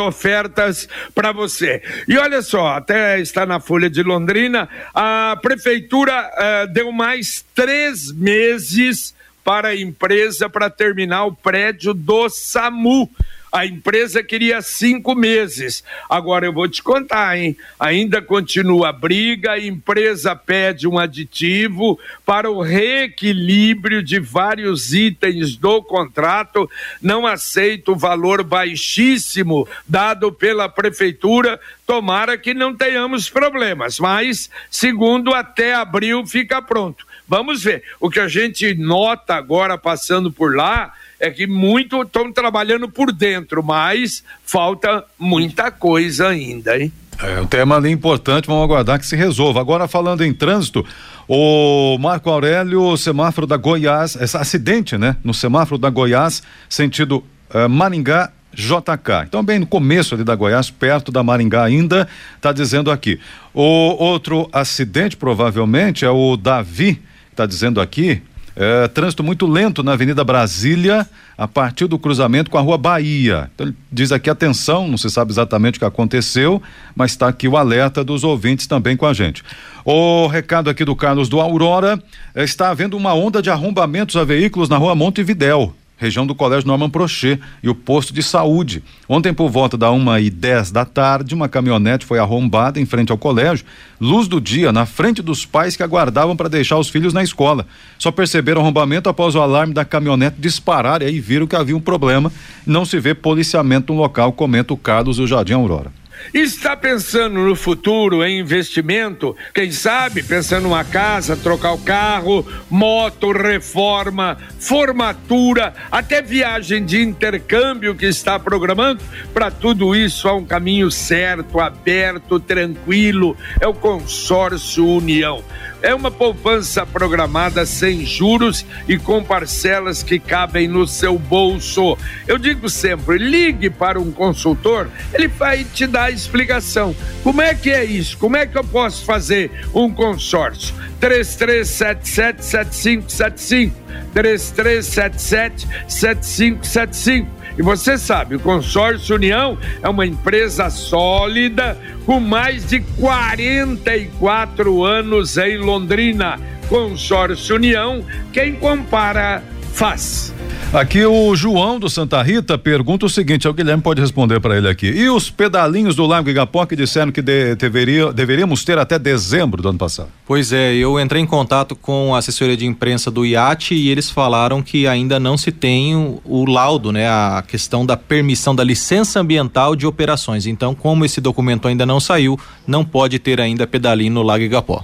ofertas 0.55 0.87
para 1.13 1.31
você. 1.31 1.81
E 2.07 2.17
olha 2.17 2.41
só, 2.41 2.67
até 2.67 3.19
está 3.19 3.45
na 3.45 3.59
Folha 3.59 3.89
de 3.89 4.01
Londrina, 4.01 4.69
a 4.93 5.37
prefeitura 5.41 6.31
uh, 6.31 6.73
deu 6.73 6.91
mais 6.91 7.45
três 7.53 8.11
meses 8.11 9.13
para 9.43 9.69
a 9.69 9.75
empresa 9.75 10.49
para 10.49 10.69
terminar 10.69 11.25
o 11.25 11.35
prédio 11.35 11.93
do 11.93 12.29
SAMU. 12.29 13.09
A 13.55 13.65
empresa 13.65 14.21
queria 14.21 14.61
cinco 14.61 15.15
meses. 15.15 15.81
Agora 16.09 16.45
eu 16.45 16.51
vou 16.51 16.67
te 16.67 16.83
contar, 16.83 17.37
hein? 17.37 17.55
Ainda 17.79 18.21
continua 18.21 18.89
a 18.89 18.91
briga, 18.91 19.51
a 19.51 19.57
empresa 19.57 20.35
pede 20.35 20.85
um 20.85 20.99
aditivo 20.99 21.97
para 22.25 22.51
o 22.51 22.61
reequilíbrio 22.61 24.03
de 24.03 24.19
vários 24.19 24.93
itens 24.93 25.55
do 25.55 25.81
contrato, 25.81 26.69
não 27.01 27.25
aceita 27.25 27.93
o 27.93 27.95
valor 27.95 28.43
baixíssimo 28.43 29.65
dado 29.87 30.33
pela 30.33 30.67
prefeitura. 30.67 31.57
Tomara 31.87 32.37
que 32.37 32.53
não 32.53 32.75
tenhamos 32.75 33.29
problemas, 33.29 33.99
mas 34.01 34.49
segundo 34.69 35.33
até 35.33 35.73
abril 35.73 36.27
fica 36.27 36.61
pronto. 36.61 37.07
Vamos 37.25 37.63
ver. 37.63 37.83
O 38.01 38.09
que 38.09 38.19
a 38.19 38.27
gente 38.27 38.73
nota 38.75 39.33
agora 39.33 39.77
passando 39.77 40.29
por 40.29 40.57
lá 40.57 40.93
é 41.25 41.31
que 41.31 41.47
muito 41.47 42.03
estão 42.03 42.31
trabalhando 42.31 42.87
por 42.87 43.11
dentro, 43.11 43.63
mas 43.63 44.23
falta 44.45 45.03
muita 45.17 45.71
coisa 45.71 46.29
ainda, 46.29 46.77
hein? 46.77 46.91
É 47.21 47.39
um 47.39 47.47
tema 47.47 47.77
ali 47.77 47.89
importante, 47.89 48.45
vamos 48.45 48.63
aguardar 48.63 48.99
que 48.99 49.05
se 49.05 49.15
resolva. 49.15 49.61
Agora, 49.61 49.87
falando 49.87 50.23
em 50.23 50.33
trânsito, 50.33 50.85
o 51.27 51.97
Marco 51.97 52.29
Aurélio, 52.29 52.95
semáforo 52.97 53.47
da 53.47 53.57
Goiás, 53.57 54.15
esse 54.17 54.35
acidente, 54.35 54.97
né? 54.97 55.15
No 55.23 55.33
semáforo 55.33 55.77
da 55.77 55.89
Goiás, 55.89 56.43
sentido 56.69 57.23
uh, 57.53 57.69
Maringá, 57.69 58.31
JK. 58.53 59.25
Então, 59.27 59.43
bem 59.43 59.59
no 59.59 59.65
começo 59.65 60.13
ali 60.13 60.23
da 60.23 60.35
Goiás, 60.35 60.69
perto 60.69 61.11
da 61.11 61.23
Maringá 61.23 61.63
ainda, 61.63 62.07
está 62.35 62.51
dizendo 62.51 62.91
aqui. 62.91 63.19
O 63.53 63.61
outro 63.61 64.49
acidente, 64.51 65.15
provavelmente, 65.15 66.05
é 66.05 66.09
o 66.09 66.35
Davi, 66.35 67.01
está 67.31 67.45
dizendo 67.45 67.79
aqui, 67.79 68.21
é, 68.55 68.87
trânsito 68.87 69.23
muito 69.23 69.45
lento 69.45 69.83
na 69.83 69.93
Avenida 69.93 70.23
Brasília, 70.23 71.07
a 71.37 71.47
partir 71.47 71.87
do 71.87 71.99
cruzamento 71.99 72.49
com 72.49 72.57
a 72.57 72.61
Rua 72.61 72.77
Bahia. 72.77 73.49
Então, 73.53 73.73
diz 73.91 74.11
aqui 74.11 74.29
atenção, 74.29 74.87
não 74.87 74.97
se 74.97 75.09
sabe 75.09 75.31
exatamente 75.31 75.75
o 75.75 75.79
que 75.79 75.85
aconteceu, 75.85 76.61
mas 76.95 77.11
está 77.11 77.27
aqui 77.27 77.47
o 77.47 77.57
alerta 77.57 78.03
dos 78.03 78.23
ouvintes 78.23 78.67
também 78.67 78.95
com 78.95 79.05
a 79.05 79.13
gente. 79.13 79.43
O 79.83 80.27
recado 80.27 80.69
aqui 80.69 80.85
do 80.85 80.95
Carlos 80.95 81.27
do 81.27 81.39
Aurora, 81.39 82.01
está 82.35 82.69
havendo 82.69 82.95
uma 82.95 83.13
onda 83.13 83.41
de 83.41 83.49
arrombamentos 83.49 84.15
a 84.15 84.23
veículos 84.23 84.69
na 84.69 84.77
Rua 84.77 84.95
Montevidéu 84.95 85.75
região 85.97 86.25
do 86.25 86.35
Colégio 86.35 86.67
Norman 86.67 86.89
Prochet 86.89 87.39
e 87.63 87.69
o 87.69 87.75
posto 87.75 88.13
de 88.13 88.21
saúde. 88.21 88.83
Ontem, 89.07 89.33
por 89.33 89.49
volta 89.49 89.77
da 89.77 89.91
uma 89.91 90.19
e 90.19 90.29
dez 90.29 90.71
da 90.71 90.85
tarde, 90.85 91.33
uma 91.33 91.47
caminhonete 91.47 92.05
foi 92.05 92.19
arrombada 92.19 92.79
em 92.79 92.85
frente 92.85 93.11
ao 93.11 93.17
colégio, 93.17 93.65
luz 93.99 94.27
do 94.27 94.41
dia, 94.41 94.71
na 94.71 94.85
frente 94.85 95.21
dos 95.21 95.45
pais 95.45 95.75
que 95.75 95.83
aguardavam 95.83 96.35
para 96.35 96.49
deixar 96.49 96.77
os 96.77 96.89
filhos 96.89 97.13
na 97.13 97.23
escola. 97.23 97.65
Só 97.97 98.11
perceberam 98.11 98.61
o 98.61 98.63
arrombamento 98.63 99.09
após 99.09 99.35
o 99.35 99.41
alarme 99.41 99.73
da 99.73 99.85
caminhonete 99.85 100.37
disparar 100.39 101.01
e 101.01 101.05
aí 101.05 101.19
viram 101.19 101.47
que 101.47 101.55
havia 101.55 101.75
um 101.75 101.81
problema. 101.81 102.31
Não 102.65 102.85
se 102.85 102.99
vê 102.99 103.13
policiamento 103.13 103.93
no 103.93 103.99
local, 103.99 104.33
comenta 104.33 104.73
o 104.73 104.77
Carlos 104.77 105.17
do 105.17 105.27
Jardim 105.27 105.53
Aurora. 105.53 105.91
Está 106.33 106.75
pensando 106.75 107.39
no 107.39 107.55
futuro, 107.55 108.23
em 108.23 108.39
investimento? 108.39 109.35
Quem 109.53 109.71
sabe 109.71 110.21
pensando 110.21 110.63
numa 110.63 110.83
casa, 110.83 111.37
trocar 111.37 111.73
o 111.73 111.77
carro, 111.77 112.45
moto, 112.69 113.31
reforma, 113.31 114.37
formatura, 114.59 115.73
até 115.91 116.21
viagem 116.21 116.83
de 116.83 117.01
intercâmbio 117.01 117.95
que 117.95 118.05
está 118.05 118.37
programando? 118.37 119.03
Para 119.33 119.49
tudo 119.49 119.95
isso 119.95 120.27
há 120.27 120.33
um 120.33 120.45
caminho 120.45 120.91
certo, 120.91 121.59
aberto, 121.59 122.39
tranquilo. 122.39 123.37
É 123.59 123.67
o 123.67 123.73
Consórcio 123.73 124.87
União. 124.87 125.43
É 125.85 125.93
uma 125.93 126.09
poupança 126.09 126.83
programada 126.83 127.63
sem 127.63 128.03
juros 128.03 128.65
e 128.87 128.97
com 128.97 129.23
parcelas 129.23 130.01
que 130.01 130.17
cabem 130.17 130.67
no 130.67 130.87
seu 130.87 131.19
bolso. 131.19 131.95
Eu 132.27 132.39
digo 132.39 132.67
sempre: 132.71 133.19
ligue 133.19 133.69
para 133.69 133.99
um 133.99 134.11
consultor, 134.11 134.89
ele 135.13 135.27
vai 135.27 135.63
te 135.63 135.85
dar 135.85 136.05
a 136.05 136.11
explicação. 136.11 136.95
Como 137.23 137.39
é 137.39 137.53
que 137.53 137.69
é 137.69 137.85
isso? 137.85 138.17
Como 138.17 138.35
é 138.35 138.47
que 138.47 138.57
eu 138.57 138.63
posso 138.63 139.05
fazer 139.05 139.51
um 139.75 139.93
consórcio? 139.93 140.73
33777575 140.99 143.71
3377 144.11 145.67
7575 145.87 147.44
e 147.57 147.61
você 147.61 147.97
sabe, 147.97 148.35
o 148.35 148.39
Consórcio 148.39 149.15
União 149.15 149.57
é 149.81 149.87
uma 149.87 150.05
empresa 150.05 150.69
sólida 150.69 151.77
com 152.05 152.19
mais 152.19 152.67
de 152.67 152.81
44 152.81 154.83
anos 154.83 155.37
em 155.37 155.57
Londrina. 155.57 156.37
Consórcio 156.67 157.55
União, 157.55 158.03
quem 158.33 158.55
compara 158.55 159.41
faz. 159.75 160.33
Aqui 160.73 161.05
o 161.05 161.35
João 161.35 161.79
do 161.79 161.89
Santa 161.89 162.21
Rita 162.21 162.57
pergunta 162.57 163.05
o 163.05 163.09
seguinte, 163.09 163.47
o 163.47 163.53
Guilherme 163.53 163.83
pode 163.83 164.01
responder 164.01 164.39
para 164.39 164.57
ele 164.57 164.67
aqui. 164.67 164.87
E 164.87 165.09
os 165.09 165.29
pedalinhos 165.29 165.95
do 165.95 166.05
Lago 166.05 166.29
Igapó 166.29 166.65
que 166.65 166.75
disseram 166.75 167.11
que 167.11 167.21
de, 167.21 167.55
deveria, 167.55 168.11
deveríamos 168.11 168.63
ter 168.63 168.77
até 168.77 168.97
dezembro 168.97 169.61
do 169.61 169.69
ano 169.69 169.77
passado? 169.77 170.09
Pois 170.25 170.51
é, 170.51 170.73
eu 170.73 170.99
entrei 170.99 171.21
em 171.21 171.25
contato 171.25 171.75
com 171.75 172.15
a 172.15 172.19
assessoria 172.19 172.57
de 172.57 172.65
imprensa 172.65 173.11
do 173.11 173.25
IAT 173.25 173.75
e 173.75 173.89
eles 173.89 174.09
falaram 174.09 174.61
que 174.61 174.87
ainda 174.87 175.19
não 175.19 175.37
se 175.37 175.51
tem 175.51 175.95
o, 175.95 176.21
o 176.23 176.45
laudo, 176.45 176.91
né, 176.91 177.07
a 177.07 177.43
questão 177.45 177.85
da 177.85 177.97
permissão 177.97 178.55
da 178.55 178.63
licença 178.63 179.19
ambiental 179.19 179.75
de 179.75 179.85
operações. 179.85 180.45
Então, 180.45 180.73
como 180.73 181.05
esse 181.05 181.21
documento 181.21 181.67
ainda 181.67 181.85
não 181.85 181.99
saiu, 181.99 182.39
não 182.65 182.83
pode 182.83 183.19
ter 183.19 183.39
ainda 183.39 183.67
pedalinho 183.67 184.13
no 184.13 184.23
Lago 184.23 184.43
Igapó. 184.43 184.83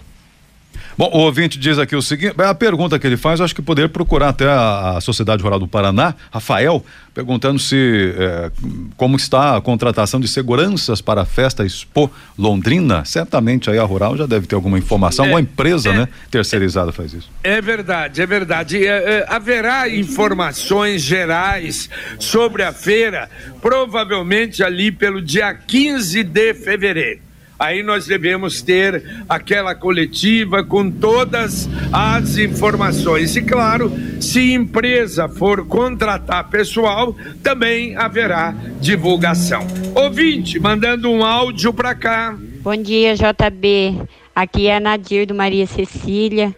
Bom, 0.98 1.10
o 1.13 1.19
ouvinte 1.19 1.57
diz 1.57 1.79
aqui 1.79 1.95
o 1.95 2.01
seguinte: 2.01 2.36
a 2.41 2.53
pergunta 2.53 3.00
que 3.00 3.07
ele 3.07 3.17
faz, 3.17 3.39
acho 3.41 3.55
que 3.55 3.62
poderia 3.62 3.89
procurar 3.89 4.29
até 4.29 4.48
a, 4.48 4.98
a 4.98 5.01
Sociedade 5.01 5.41
Rural 5.41 5.60
do 5.60 5.67
Paraná, 5.67 6.13
Rafael, 6.31 6.83
perguntando 7.13 7.60
se 7.60 8.13
é, 8.17 8.51
como 8.98 9.15
está 9.15 9.57
a 9.57 9.62
contratação 9.62 10.19
de 10.19 10.27
seguranças 10.27 11.01
para 11.01 11.21
a 11.21 11.25
festa 11.25 11.65
Expo 11.65 12.12
Londrina. 12.38 13.03
Certamente 13.05 13.69
aí 13.69 13.77
a 13.77 13.83
Rural 13.83 14.17
já 14.17 14.25
deve 14.25 14.48
ter 14.48 14.55
alguma 14.55 14.77
informação, 14.77 15.25
é, 15.25 15.27
alguma 15.29 15.41
empresa, 15.41 15.89
é, 15.89 15.93
né, 15.93 16.07
terceirizada 16.30 16.91
faz 16.91 17.13
isso. 17.13 17.30
É 17.43 17.62
verdade, 17.62 18.21
é 18.21 18.25
verdade. 18.25 18.86
É, 18.86 18.89
é, 18.89 19.25
haverá 19.27 19.89
informações 19.89 21.01
gerais 21.01 21.89
sobre 22.19 22.63
a 22.63 22.73
feira, 22.73 23.30
provavelmente 23.62 24.63
ali 24.63 24.91
pelo 24.91 25.21
dia 25.21 25.54
15 25.54 26.23
de 26.23 26.54
fevereiro 26.54 27.31
aí 27.62 27.84
nós 27.84 28.08
devemos 28.08 28.60
ter 28.63 29.24
aquela 29.30 29.76
coletiva 29.76 30.63
com 30.63 30.89
todas 30.89 31.69
as 31.93 32.36
informações. 32.36 33.36
E 33.36 33.41
claro, 33.43 33.91
se 34.19 34.52
empresa 34.52 35.30
for 35.30 35.67
contratar 35.67 36.50
pessoal, 36.50 37.15
também 37.43 37.95
haverá 37.95 38.56
divulgação. 38.80 39.67
Ouvinte, 39.93 40.60
mandando 40.60 41.12
um 41.12 41.24
áudio 41.24 41.71
para 41.71 41.93
cá. 41.93 42.36
Bom 42.63 42.76
dia, 42.76 43.13
JB. 43.13 44.02
Aqui 44.36 44.65
é 44.65 44.78
a 44.78 44.80
Nadir 44.80 45.28
do 45.28 45.36
Maria 45.36 45.67
Cecília. 45.67 46.56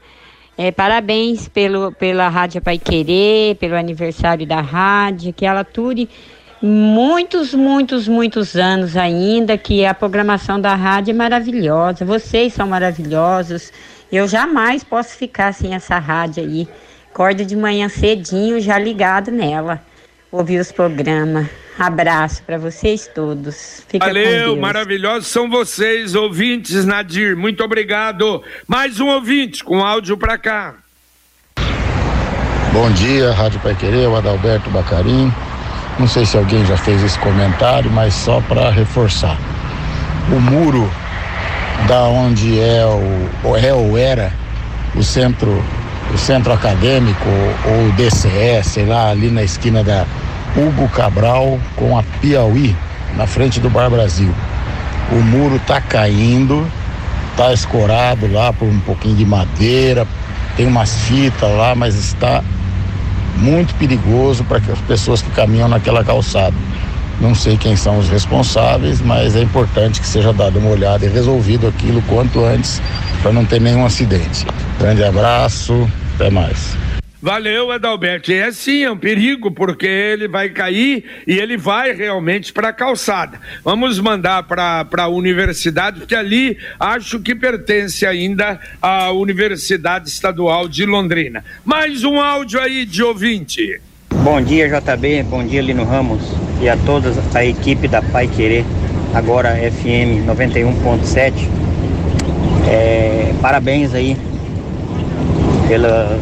É, 0.58 0.72
parabéns 0.72 1.50
pelo, 1.50 1.92
pela 1.92 2.30
Rádio 2.30 2.62
Pai 2.62 2.78
Querer, 2.78 3.56
pelo 3.56 3.76
aniversário 3.76 4.48
da 4.48 4.62
rádio, 4.62 5.34
que 5.34 5.46
ela 5.46 5.66
ture 5.66 6.08
muitos, 6.64 7.54
muitos, 7.54 8.08
muitos 8.08 8.56
anos 8.56 8.96
ainda 8.96 9.58
que 9.58 9.86
a 9.86 9.94
programação 9.94 10.62
da 10.62 10.74
rádio 10.74 11.12
é 11.12 11.14
maravilhosa. 11.14 12.06
Vocês 12.06 12.54
são 12.54 12.66
maravilhosos. 12.66 13.74
Eu 14.10 14.30
jamais 14.30 14.82
posso 14.82 15.18
ficar 15.18 15.54
sem 15.54 15.76
essa 15.76 16.00
rádio 16.00 16.42
aí. 16.42 16.68
Acordo 17.12 17.44
de 17.44 17.56
manhã 17.56 17.90
cedinho, 17.90 18.62
já 18.62 18.80
ligado 18.80 19.30
nela. 19.30 19.82
Ouvir 20.32 20.60
os 20.60 20.72
programas. 20.72 21.48
Abraço 21.78 22.42
para 22.44 22.58
vocês 22.58 23.10
todos. 23.14 23.84
Fica 23.88 24.06
Valeu, 24.06 24.56
maravilhosos 24.56 25.28
são 25.28 25.50
vocês, 25.50 26.16
ouvintes, 26.16 26.86
Nadir. 26.86 27.36
Muito 27.36 27.64
obrigado. 27.64 28.42
Mais 28.68 29.00
um 29.00 29.08
ouvinte 29.10 29.64
com 29.64 29.84
áudio 29.84 30.18
para 30.18 30.38
cá. 30.38 30.76
Bom 32.72 32.90
dia, 32.92 33.32
Rádio 33.32 33.60
Pai 33.60 33.76
Querer, 33.76 34.08
o 34.08 34.16
Adalberto 34.16 34.70
Bacarim. 34.70 35.32
Não 36.00 36.08
sei 36.08 36.26
se 36.26 36.38
alguém 36.38 36.66
já 36.66 36.76
fez 36.76 37.04
esse 37.04 37.20
comentário, 37.20 37.92
mas 37.92 38.14
só 38.14 38.42
para 38.42 38.72
reforçar. 38.72 39.38
O 40.32 40.40
muro 40.40 40.90
da 41.88 42.04
onde 42.04 42.60
é 42.60 42.84
o 43.44 43.56
é 43.56 43.74
ou 43.74 43.98
era 43.98 44.32
o 44.96 45.04
centro 45.04 45.64
o 46.14 46.18
centro 46.18 46.54
acadêmico 46.54 47.28
ou 47.66 47.88
o 47.88 47.92
DCE, 47.94 48.64
sei 48.64 48.86
lá, 48.86 49.10
ali 49.10 49.32
na 49.32 49.44
esquina 49.44 49.84
da 49.84 50.06
Hugo 50.56 50.88
Cabral 50.90 51.60
com 51.76 51.98
a 51.98 52.04
Piauí, 52.22 52.76
na 53.18 53.26
frente 53.26 53.60
do 53.60 53.70
Bar 53.70 53.90
Brasil. 53.90 54.34
O 55.12 55.16
muro 55.16 55.60
tá 55.66 55.82
caindo, 55.82 56.68
tá 57.36 57.52
escorado 57.52 58.32
lá 58.32 58.54
por 58.54 58.68
um 58.68 58.80
pouquinho 58.82 59.16
de 59.16 59.26
madeira, 59.26 60.08
tem 60.56 60.68
umas 60.68 60.96
fitas 61.02 61.50
lá, 61.50 61.74
mas 61.74 61.96
está 61.96 62.44
muito 63.38 63.74
perigoso 63.76 64.44
para 64.44 64.58
as 64.58 64.80
pessoas 64.82 65.22
que 65.22 65.30
caminham 65.32 65.68
naquela 65.68 66.04
calçada. 66.04 66.56
Não 67.22 67.36
sei 67.36 67.58
quem 67.58 67.76
são 67.76 68.00
os 68.00 68.10
responsáveis, 68.10 69.00
mas 69.02 69.36
é 69.36 69.42
importante 69.42 70.02
que 70.02 70.08
seja 70.08 70.34
dada 70.34 70.58
uma 70.60 70.70
olhada 70.70 71.06
e 71.06 71.10
resolvido 71.10 71.68
aquilo 71.68 72.02
quanto 72.04 72.44
antes 72.44 72.82
para 73.22 73.32
não 73.32 73.46
ter 73.46 73.62
nenhum 73.62 73.86
acidente. 73.86 74.46
Grande 74.80 75.04
abraço, 75.04 75.90
até 76.16 76.30
mais. 76.30 76.76
Valeu, 77.24 77.72
Adalberto. 77.72 78.34
E 78.34 78.36
é 78.36 78.52
sim, 78.52 78.84
é 78.84 78.92
um 78.92 78.98
perigo, 78.98 79.50
porque 79.50 79.88
ele 79.88 80.28
vai 80.28 80.50
cair 80.50 81.06
e 81.26 81.40
ele 81.40 81.56
vai 81.56 81.94
realmente 81.94 82.52
para 82.52 82.68
a 82.68 82.74
calçada. 82.74 83.40
Vamos 83.64 83.98
mandar 83.98 84.44
para 84.44 84.86
a 84.98 85.08
universidade, 85.08 86.02
porque 86.02 86.16
ali 86.16 86.58
acho 86.78 87.22
que 87.22 87.34
pertence 87.34 88.06
ainda 88.06 88.60
à 88.82 89.10
Universidade 89.12 90.10
Estadual 90.10 90.68
de 90.68 90.86
Londrina. 90.86 91.46
Mais 91.64 92.04
um 92.04 92.20
áudio 92.20 92.60
aí 92.60 92.86
de 92.86 93.02
ouvinte. 93.02 93.80
Bom 94.16 94.42
dia, 94.42 94.68
JB. 94.68 95.24
Bom 95.24 95.48
dia, 95.48 95.62
Lino 95.62 95.86
Ramos. 95.86 96.24
E 96.62 96.68
a 96.68 96.76
toda 96.76 97.10
a 97.34 97.46
equipe 97.46 97.88
da 97.88 98.02
Pai 98.02 98.28
Querer, 98.28 98.66
agora 99.14 99.56
FM 99.56 100.28
91.7. 100.28 101.32
É, 102.68 103.34
parabéns 103.42 103.94
aí 103.94 104.18
pela 105.70 106.20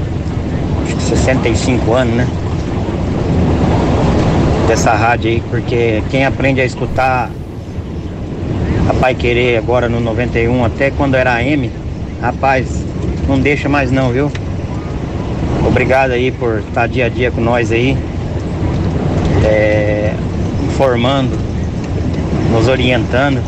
65 1.12 1.93
anos, 1.93 2.15
né? 2.15 2.28
Dessa 4.65 4.93
rádio 4.93 5.30
aí, 5.30 5.43
porque 5.50 6.02
quem 6.10 6.26
aprende 6.26 6.62
a 6.62 6.65
escutar 6.65 7.30
a 8.88 8.93
Pai 8.93 9.13
Querer 9.13 9.58
agora 9.58 9.89
no 9.89 10.00
91, 10.00 10.63
até 10.63 10.89
quando 10.89 11.15
era 11.15 11.36
AM, 11.36 11.69
rapaz, 12.21 12.86
não 13.28 13.38
deixa 13.39 13.67
mais 13.67 13.91
não, 13.91 14.10
viu? 14.12 14.32
Obrigado 15.67 16.12
aí 16.12 16.32
por 16.32 16.60
estar 16.60 16.88
dia 16.88 17.08
a 17.08 17.10
dia 17.10 17.30
com 17.30 17.41
nós 17.41 17.74
aí. 17.74 17.97
É, 19.43 20.13
informando, 20.65 21.38
nos 22.52 22.69
orientando 22.69 23.41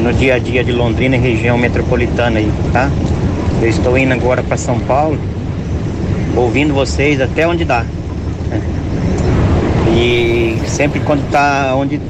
no 0.00 0.12
dia 0.12 0.36
a 0.36 0.38
dia 0.38 0.64
de 0.64 0.72
Londrina 0.72 1.16
e 1.16 1.18
região 1.18 1.58
metropolitana 1.58 2.38
aí, 2.38 2.50
tá? 2.72 2.90
Eu 3.60 3.68
estou 3.68 3.96
indo 3.98 4.14
agora 4.14 4.42
para 4.42 4.56
São 4.56 4.78
Paulo, 4.80 5.18
ouvindo 6.36 6.74
vocês 6.74 7.20
até 7.20 7.46
onde 7.46 7.64
dá. 7.64 7.84
E 9.94 10.56
sempre 10.66 11.00
quando 11.00 11.28
tá 11.30 11.74
onde 11.76 12.00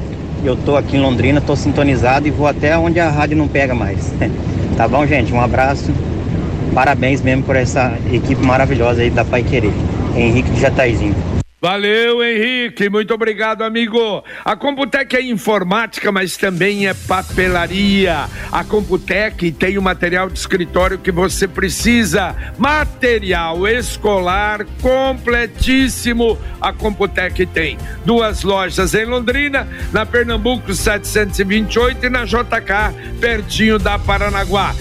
eu 0.43 0.55
tô 0.55 0.75
aqui 0.75 0.97
em 0.97 1.01
Londrina, 1.01 1.41
tô 1.41 1.55
sintonizado 1.55 2.27
e 2.27 2.31
vou 2.31 2.47
até 2.47 2.77
onde 2.77 2.99
a 2.99 3.09
rádio 3.09 3.37
não 3.37 3.47
pega 3.47 3.73
mais. 3.73 4.13
Tá 4.75 4.87
bom, 4.87 5.05
gente? 5.05 5.31
Um 5.31 5.39
abraço. 5.39 5.91
Parabéns 6.73 7.21
mesmo 7.21 7.43
por 7.43 7.55
essa 7.55 7.93
equipe 8.11 8.43
maravilhosa 8.43 9.03
aí 9.03 9.11
da 9.11 9.23
Pai 9.23 9.43
Querer. 9.43 9.71
Henrique 10.15 10.49
de 10.49 10.61
Jataizinho. 10.61 11.13
Valeu, 11.63 12.21
Henrique. 12.21 12.89
Muito 12.89 13.13
obrigado, 13.13 13.61
amigo. 13.61 14.21
A 14.43 14.53
Computec 14.53 15.15
é 15.15 15.21
informática, 15.21 16.11
mas 16.11 16.35
também 16.35 16.87
é 16.87 16.93
papelaria. 16.93 18.25
A 18.51 18.65
Computec 18.65 19.49
tem 19.53 19.77
o 19.77 19.81
material 19.81 20.29
de 20.29 20.37
escritório 20.37 20.97
que 20.97 21.09
você 21.09 21.47
precisa. 21.47 22.35
Material 22.57 23.65
escolar 23.65 24.65
completíssimo. 24.81 26.37
A 26.59 26.73
Computec 26.73 27.45
tem 27.45 27.77
duas 28.03 28.43
lojas 28.43 28.93
em 28.93 29.05
Londrina, 29.05 29.65
na 29.93 30.05
Pernambuco 30.05 30.73
728 30.73 32.07
e 32.07 32.09
na 32.09 32.25
JK, 32.25 33.17
pertinho 33.21 33.79
da 33.79 33.97
Paranaguá. 33.97 34.75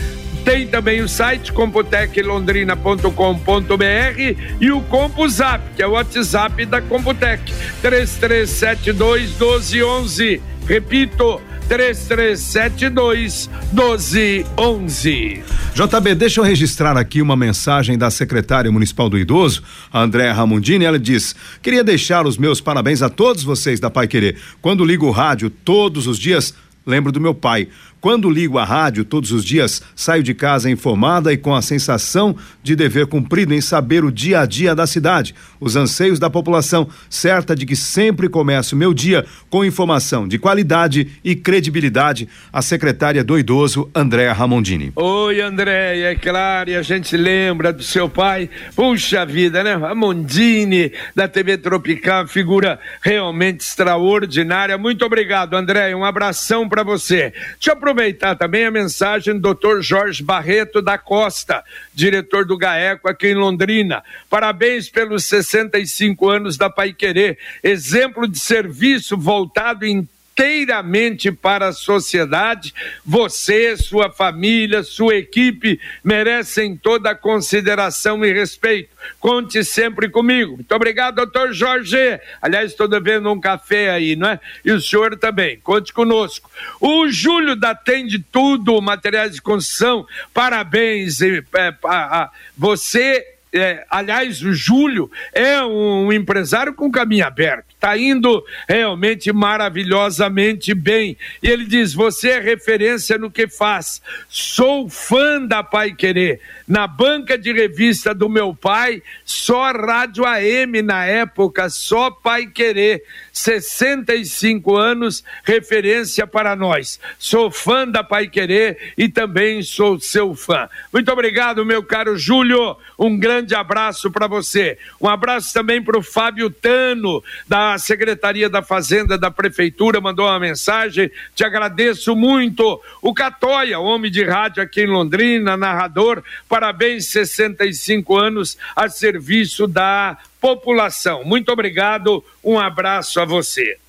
Tem 0.44 0.66
também 0.66 1.00
o 1.00 1.08
site 1.08 1.52
computeclondrina.com.br 1.52 4.36
e 4.60 4.72
o 4.72 4.80
CompuZap, 4.82 5.62
que 5.76 5.82
é 5.82 5.86
o 5.86 5.92
WhatsApp 5.92 6.66
da 6.66 6.82
Computec, 6.82 7.40
3372 7.80 9.38
1211. 9.38 10.42
Repito, 10.66 11.40
3372 11.68 13.48
1211. 13.72 15.42
JB, 15.74 16.14
deixa 16.14 16.40
eu 16.40 16.44
registrar 16.44 16.98
aqui 16.98 17.22
uma 17.22 17.34
mensagem 17.34 17.96
da 17.96 18.10
secretária 18.10 18.70
municipal 18.70 19.08
do 19.08 19.18
idoso, 19.18 19.62
Andréa 19.92 20.34
Ramondini. 20.34 20.84
Ela 20.84 20.98
diz: 20.98 21.34
Queria 21.62 21.82
deixar 21.82 22.26
os 22.26 22.36
meus 22.36 22.60
parabéns 22.60 23.00
a 23.00 23.08
todos 23.08 23.42
vocês 23.42 23.80
da 23.80 23.88
Pai 23.88 24.06
Querer. 24.06 24.36
Quando 24.60 24.84
ligo 24.84 25.06
o 25.06 25.10
rádio 25.10 25.48
todos 25.48 26.06
os 26.06 26.18
dias, 26.18 26.54
lembro 26.86 27.10
do 27.10 27.20
meu 27.20 27.34
pai. 27.34 27.68
Quando 28.02 28.28
ligo 28.28 28.58
a 28.58 28.64
rádio 28.64 29.04
todos 29.04 29.30
os 29.30 29.44
dias, 29.44 29.80
saio 29.94 30.24
de 30.24 30.34
casa 30.34 30.68
informada 30.68 31.32
e 31.32 31.36
com 31.36 31.54
a 31.54 31.62
sensação 31.62 32.34
de 32.60 32.74
dever 32.74 33.06
cumprido 33.06 33.54
em 33.54 33.60
saber 33.60 34.04
o 34.04 34.10
dia 34.10 34.40
a 34.40 34.44
dia 34.44 34.74
da 34.74 34.88
cidade, 34.88 35.36
os 35.60 35.76
anseios 35.76 36.18
da 36.18 36.28
população, 36.28 36.88
certa 37.08 37.54
de 37.54 37.64
que 37.64 37.76
sempre 37.76 38.28
começo 38.28 38.74
meu 38.74 38.92
dia 38.92 39.24
com 39.48 39.64
informação 39.64 40.26
de 40.26 40.36
qualidade 40.36 41.12
e 41.22 41.36
credibilidade. 41.36 42.28
A 42.52 42.60
secretária 42.60 43.22
do 43.22 43.38
idoso, 43.38 43.88
Andréa 43.94 44.32
Ramondini. 44.32 44.90
Oi, 44.96 45.40
Andréia, 45.40 46.10
é 46.10 46.16
claro, 46.16 46.70
e 46.70 46.74
a 46.74 46.82
gente 46.82 47.16
lembra 47.16 47.72
do 47.72 47.84
seu 47.84 48.08
pai. 48.08 48.50
Puxa 48.74 49.24
vida, 49.24 49.62
né? 49.62 49.76
Ramondini, 49.76 50.90
da 51.14 51.28
TV 51.28 51.56
Tropical, 51.56 52.26
figura 52.26 52.80
realmente 53.00 53.60
extraordinária. 53.60 54.76
Muito 54.76 55.04
obrigado, 55.04 55.54
Andréia. 55.54 55.96
Um 55.96 56.04
abração 56.04 56.68
para 56.68 56.82
você. 56.82 57.32
Deixa 57.60 57.70
eu 57.70 57.76
aproveitar 57.92 58.34
também 58.36 58.64
a 58.64 58.70
mensagem 58.70 59.38
do 59.38 59.54
Dr. 59.54 59.80
Jorge 59.80 60.22
Barreto 60.22 60.80
da 60.80 60.96
Costa, 60.96 61.62
diretor 61.92 62.46
do 62.46 62.56
GAECO 62.56 63.06
aqui 63.06 63.28
em 63.28 63.34
Londrina. 63.34 64.02
Parabéns 64.30 64.88
pelos 64.88 65.26
65 65.26 66.28
anos 66.28 66.56
da 66.56 66.70
Pai 66.70 66.94
Querer, 66.94 67.38
exemplo 67.62 68.26
de 68.26 68.38
serviço 68.38 69.16
voltado 69.16 69.84
em 69.84 70.08
inteiramente 70.32 71.30
para 71.30 71.68
a 71.68 71.72
sociedade. 71.72 72.74
Você, 73.04 73.76
sua 73.76 74.10
família, 74.10 74.82
sua 74.82 75.16
equipe 75.16 75.78
merecem 76.02 76.76
toda 76.76 77.10
a 77.10 77.14
consideração 77.14 78.24
e 78.24 78.32
respeito. 78.32 78.90
Conte 79.20 79.64
sempre 79.64 80.08
comigo. 80.08 80.56
Muito 80.56 80.74
obrigado, 80.74 81.16
doutor 81.16 81.52
Jorge. 81.52 81.96
Aliás, 82.40 82.70
estou 82.70 82.88
devendo 82.88 83.30
um 83.30 83.40
café 83.40 83.90
aí, 83.90 84.16
não 84.16 84.28
é? 84.28 84.40
E 84.64 84.72
o 84.72 84.80
senhor 84.80 85.16
também. 85.16 85.58
Conte 85.58 85.92
conosco. 85.92 86.50
O 86.80 87.08
Júlio 87.08 87.54
da 87.54 87.74
Tende 87.74 88.18
Tudo, 88.18 88.80
materiais 88.80 89.32
de 89.32 89.42
construção. 89.42 90.06
Parabéns. 90.32 91.20
É, 91.20 91.42
a, 91.84 92.22
a, 92.22 92.30
você 92.56 93.32
é, 93.52 93.84
aliás, 93.90 94.42
o 94.42 94.54
Júlio 94.54 95.10
é 95.32 95.62
um 95.62 96.10
empresário 96.10 96.72
com 96.72 96.90
caminho 96.90 97.26
aberto, 97.26 97.71
está 97.82 97.98
indo 97.98 98.44
realmente 98.68 99.32
maravilhosamente 99.32 100.72
bem. 100.72 101.16
E 101.42 101.48
ele 101.48 101.64
diz: 101.64 101.92
Você 101.92 102.30
é 102.30 102.40
referência 102.40 103.18
no 103.18 103.28
que 103.28 103.48
faz. 103.48 104.00
Sou 104.28 104.88
fã 104.88 105.44
da 105.44 105.64
Pai 105.64 105.92
Querer. 105.92 106.40
Na 106.68 106.86
banca 106.86 107.36
de 107.36 107.52
revista 107.52 108.14
do 108.14 108.28
meu 108.28 108.54
pai, 108.54 109.02
só 109.24 109.72
Rádio 109.72 110.24
AM 110.24 110.80
na 110.80 111.04
época, 111.04 111.68
só 111.68 112.10
Pai 112.10 112.46
Querer. 112.46 113.02
65 113.32 114.76
anos, 114.76 115.24
referência 115.42 116.26
para 116.26 116.54
nós. 116.54 117.00
Sou 117.18 117.50
fã 117.50 117.86
da 117.86 118.04
Pai 118.04 118.28
Querer 118.28 118.92
e 118.96 119.08
também 119.08 119.62
sou 119.62 119.98
seu 119.98 120.34
fã. 120.34 120.68
Muito 120.92 121.10
obrigado, 121.10 121.66
meu 121.66 121.82
caro 121.82 122.16
Júlio. 122.16 122.76
Um 122.96 123.18
grande 123.18 123.54
abraço 123.54 124.10
para 124.10 124.28
você. 124.28 124.78
Um 125.00 125.08
abraço 125.08 125.52
também 125.52 125.82
para 125.82 125.98
o 125.98 126.02
Fábio 126.02 126.48
Tano, 126.48 127.22
da 127.48 127.71
Secretaria 127.78 128.48
da 128.48 128.62
Fazenda 128.62 129.18
da 129.18 129.30
Prefeitura, 129.30 130.00
mandou 130.00 130.26
uma 130.26 130.38
mensagem. 130.38 131.10
Te 131.34 131.44
agradeço 131.44 132.14
muito. 132.16 132.80
O 133.00 133.12
Catoia, 133.12 133.78
homem 133.78 134.10
de 134.10 134.24
rádio 134.24 134.62
aqui 134.62 134.82
em 134.82 134.86
Londrina, 134.86 135.56
narrador, 135.56 136.22
parabéns, 136.48 137.06
65 137.06 138.16
anos 138.16 138.56
a 138.74 138.88
serviço 138.88 139.66
da 139.66 140.16
população. 140.40 141.24
Muito 141.24 141.52
obrigado, 141.52 142.24
um 142.42 142.58
abraço 142.58 143.20
a 143.20 143.24
você. 143.24 143.81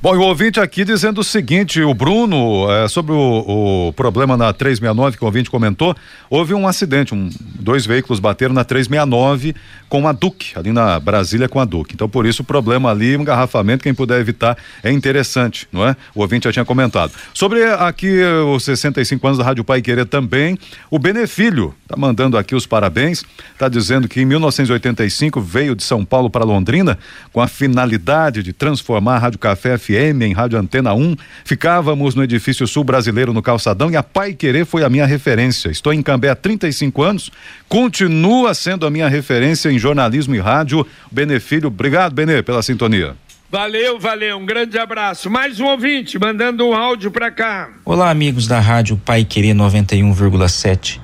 Bom, 0.00 0.14
e 0.14 0.18
o 0.18 0.20
ouvinte 0.20 0.60
aqui 0.60 0.84
dizendo 0.84 1.22
o 1.22 1.24
seguinte: 1.24 1.82
o 1.82 1.92
Bruno, 1.92 2.70
é, 2.70 2.86
sobre 2.86 3.10
o, 3.10 3.88
o, 3.88 3.92
problema 3.94 4.36
na 4.36 4.52
369 4.52 5.16
que 5.16 5.24
o 5.24 5.26
ouvinte 5.26 5.50
comentou, 5.50 5.92
houve 6.30 6.54
um 6.54 6.68
acidente, 6.68 7.12
um, 7.12 7.28
dois 7.58 7.84
veículos 7.84 8.20
bateram 8.20 8.54
na 8.54 8.62
369 8.62 9.56
com 9.88 10.06
a 10.06 10.12
Duque, 10.12 10.56
ali 10.56 10.70
na 10.70 11.00
Brasília 11.00 11.48
com 11.48 11.58
a 11.58 11.64
Duque. 11.64 11.94
Então, 11.94 12.08
por 12.08 12.26
isso, 12.26 12.42
o 12.42 12.44
problema 12.44 12.90
ali, 12.92 13.16
um 13.16 13.22
engarrafamento, 13.22 13.82
quem 13.82 13.92
puder 13.92 14.20
evitar, 14.20 14.56
é 14.84 14.92
interessante, 14.92 15.66
não 15.72 15.84
é? 15.84 15.96
O 16.14 16.20
ouvinte 16.20 16.44
já 16.44 16.52
tinha 16.52 16.64
comentado. 16.64 17.12
Sobre 17.34 17.64
aqui 17.64 18.20
os 18.54 18.62
65 18.62 19.26
anos 19.26 19.38
da 19.38 19.44
Rádio 19.44 19.64
Pai 19.64 19.82
Querer 19.82 20.06
também, 20.06 20.56
o 20.90 20.98
Benefílio 20.98 21.74
tá 21.88 21.96
mandando 21.96 22.36
aqui 22.36 22.54
os 22.54 22.66
parabéns, 22.66 23.24
tá 23.58 23.68
dizendo 23.68 24.06
que 24.06 24.20
em 24.20 24.26
1985 24.26 25.40
veio 25.40 25.74
de 25.74 25.82
São 25.82 26.04
Paulo 26.04 26.30
para 26.30 26.44
Londrina 26.44 26.98
com 27.32 27.40
a 27.40 27.48
finalidade 27.48 28.44
de 28.44 28.52
transformar 28.52 29.16
a 29.16 29.18
Rádio 29.18 29.38
Café 29.38 29.78
FM 29.88 30.22
em 30.22 30.32
Rádio 30.32 30.58
Antena 30.58 30.92
1. 30.92 31.16
Ficávamos 31.44 32.14
no 32.14 32.22
edifício 32.22 32.66
sul 32.66 32.84
brasileiro 32.84 33.32
no 33.32 33.42
Calçadão 33.42 33.90
e 33.90 33.96
a 33.96 34.02
Pai 34.02 34.34
Querer 34.34 34.66
foi 34.66 34.84
a 34.84 34.88
minha 34.88 35.06
referência. 35.06 35.70
Estou 35.70 35.92
em 35.92 36.02
Cambé 36.02 36.28
há 36.28 36.36
35 36.36 37.02
anos, 37.02 37.30
continua 37.68 38.52
sendo 38.54 38.86
a 38.86 38.90
minha 38.90 39.08
referência 39.08 39.70
em 39.70 39.78
jornalismo 39.78 40.34
e 40.34 40.38
rádio. 40.38 40.86
Benefílio, 41.10 41.68
obrigado, 41.68 42.12
Benê, 42.12 42.42
pela 42.42 42.62
sintonia. 42.62 43.16
Valeu, 43.50 43.98
valeu, 43.98 44.36
um 44.36 44.44
grande 44.44 44.78
abraço. 44.78 45.30
Mais 45.30 45.58
um 45.58 45.64
ouvinte 45.64 46.18
mandando 46.18 46.66
um 46.66 46.74
áudio 46.74 47.10
para 47.10 47.30
cá. 47.30 47.70
Olá, 47.82 48.10
amigos 48.10 48.46
da 48.46 48.60
Rádio 48.60 49.00
Pai 49.02 49.24
Querer 49.24 49.54
91,7. 49.54 51.00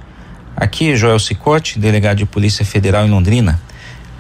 Aqui 0.54 0.92
é 0.92 0.96
Joel 0.96 1.18
Cicote, 1.18 1.78
delegado 1.78 2.18
de 2.18 2.26
Polícia 2.26 2.64
Federal 2.64 3.06
em 3.06 3.10
Londrina. 3.10 3.60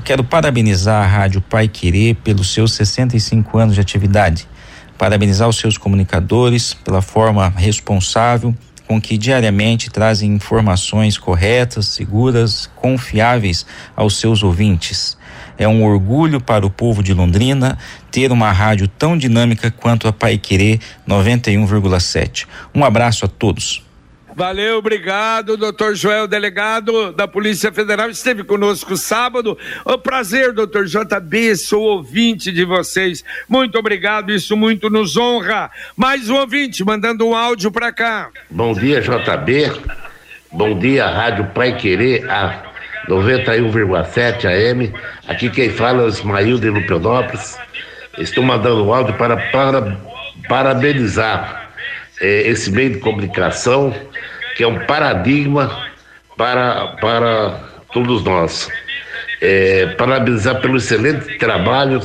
Quero 0.04 0.24
parabenizar 0.24 1.02
a 1.02 1.06
Rádio 1.06 1.40
Pai 1.40 1.68
Querer 1.68 2.14
pelos 2.16 2.52
seus 2.52 2.72
65 2.72 3.58
anos 3.58 3.74
de 3.74 3.80
atividade. 3.80 4.48
Parabenizar 4.98 5.48
os 5.48 5.56
seus 5.56 5.76
comunicadores 5.76 6.74
pela 6.74 7.02
forma 7.02 7.48
responsável 7.48 8.54
com 8.86 9.00
que 9.00 9.16
diariamente 9.16 9.90
trazem 9.90 10.34
informações 10.34 11.16
corretas, 11.16 11.86
seguras, 11.86 12.70
confiáveis 12.76 13.64
aos 13.96 14.18
seus 14.18 14.42
ouvintes. 14.42 15.16
É 15.56 15.66
um 15.66 15.84
orgulho 15.84 16.40
para 16.40 16.66
o 16.66 16.70
povo 16.70 17.02
de 17.02 17.14
Londrina 17.14 17.78
ter 18.10 18.32
uma 18.32 18.52
rádio 18.52 18.88
tão 18.88 19.16
dinâmica 19.16 19.70
quanto 19.70 20.08
a 20.08 20.12
Pai 20.12 20.36
Querer 20.36 20.80
91,7. 21.08 22.46
Um 22.74 22.84
abraço 22.84 23.24
a 23.24 23.28
todos. 23.28 23.83
Valeu, 24.36 24.78
obrigado, 24.78 25.56
doutor 25.56 25.94
Joel, 25.94 26.26
delegado 26.26 27.12
da 27.12 27.28
Polícia 27.28 27.70
Federal, 27.70 28.10
esteve 28.10 28.42
conosco 28.42 28.96
sábado. 28.96 29.56
O 29.84 29.96
prazer, 29.96 30.52
doutor 30.52 30.86
JB, 30.86 31.54
sou 31.54 31.82
ouvinte 31.82 32.50
de 32.50 32.64
vocês. 32.64 33.24
Muito 33.48 33.78
obrigado, 33.78 34.32
isso 34.32 34.56
muito 34.56 34.90
nos 34.90 35.16
honra. 35.16 35.70
Mais 35.96 36.28
um 36.28 36.34
ouvinte 36.34 36.84
mandando 36.84 37.28
um 37.28 37.32
áudio 37.32 37.70
para 37.70 37.92
cá. 37.92 38.30
Bom 38.50 38.72
dia, 38.72 39.00
JB. 39.00 39.70
Bom 40.50 40.76
dia, 40.80 41.06
Rádio 41.06 41.46
Pai 41.54 41.76
Querer, 41.76 42.28
a 42.28 42.72
91,7 43.08 44.46
AM. 44.46 44.92
Aqui 45.28 45.48
quem 45.48 45.70
fala 45.70 46.02
é 46.02 46.06
o 46.06 46.08
Ismail 46.08 46.58
de 46.58 46.70
Lupionópolis. 46.70 47.56
Estou 48.18 48.42
mandando 48.42 48.84
um 48.84 48.92
áudio 48.92 49.14
para, 49.14 49.36
para 49.52 49.96
parabenizar 50.48 51.70
é, 52.20 52.48
esse 52.48 52.70
meio 52.70 52.90
de 52.90 52.98
comunicação, 52.98 53.94
que 54.54 54.62
é 54.62 54.66
um 54.66 54.86
paradigma 54.86 55.88
para, 56.36 56.96
para 57.00 57.60
todos 57.92 58.22
nós. 58.24 58.68
É, 59.40 59.86
parabenizar 59.98 60.60
pelo 60.60 60.76
excelente 60.76 61.38
trabalho 61.38 62.00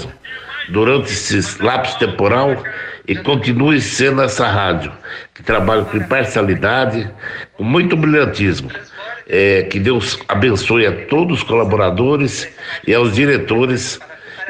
durante 0.70 1.12
esse 1.12 1.62
lapso 1.62 1.98
temporal 1.98 2.62
e 3.08 3.16
continue 3.16 3.82
sendo 3.82 4.22
essa 4.22 4.48
rádio, 4.48 4.92
que 5.34 5.42
trabalha 5.42 5.84
com 5.84 5.98
imparcialidade, 5.98 7.10
com 7.58 7.64
muito 7.64 7.96
brilhantismo. 7.96 8.70
É, 9.28 9.64
que 9.64 9.80
Deus 9.80 10.20
abençoe 10.28 10.88
a 10.88 11.06
todos 11.08 11.40
os 11.40 11.44
colaboradores 11.44 12.48
e 12.86 12.94
aos 12.94 13.14
diretores. 13.14 14.00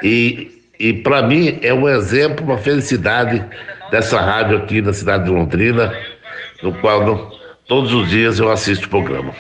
E, 0.01 0.63
e 0.79 0.93
para 0.93 1.21
mim 1.21 1.59
é 1.61 1.73
um 1.73 1.87
exemplo, 1.87 2.45
uma 2.45 2.57
felicidade 2.57 3.43
dessa 3.91 4.19
rádio 4.19 4.57
aqui 4.57 4.81
na 4.81 4.93
cidade 4.93 5.25
de 5.25 5.29
Londrina, 5.29 5.93
no 6.63 6.73
qual 6.73 7.38
todos 7.69 7.93
os 7.93 8.09
dias 8.09 8.39
eu 8.39 8.51
assisto 8.51 8.87
o 8.87 8.89
programa. 8.89 9.35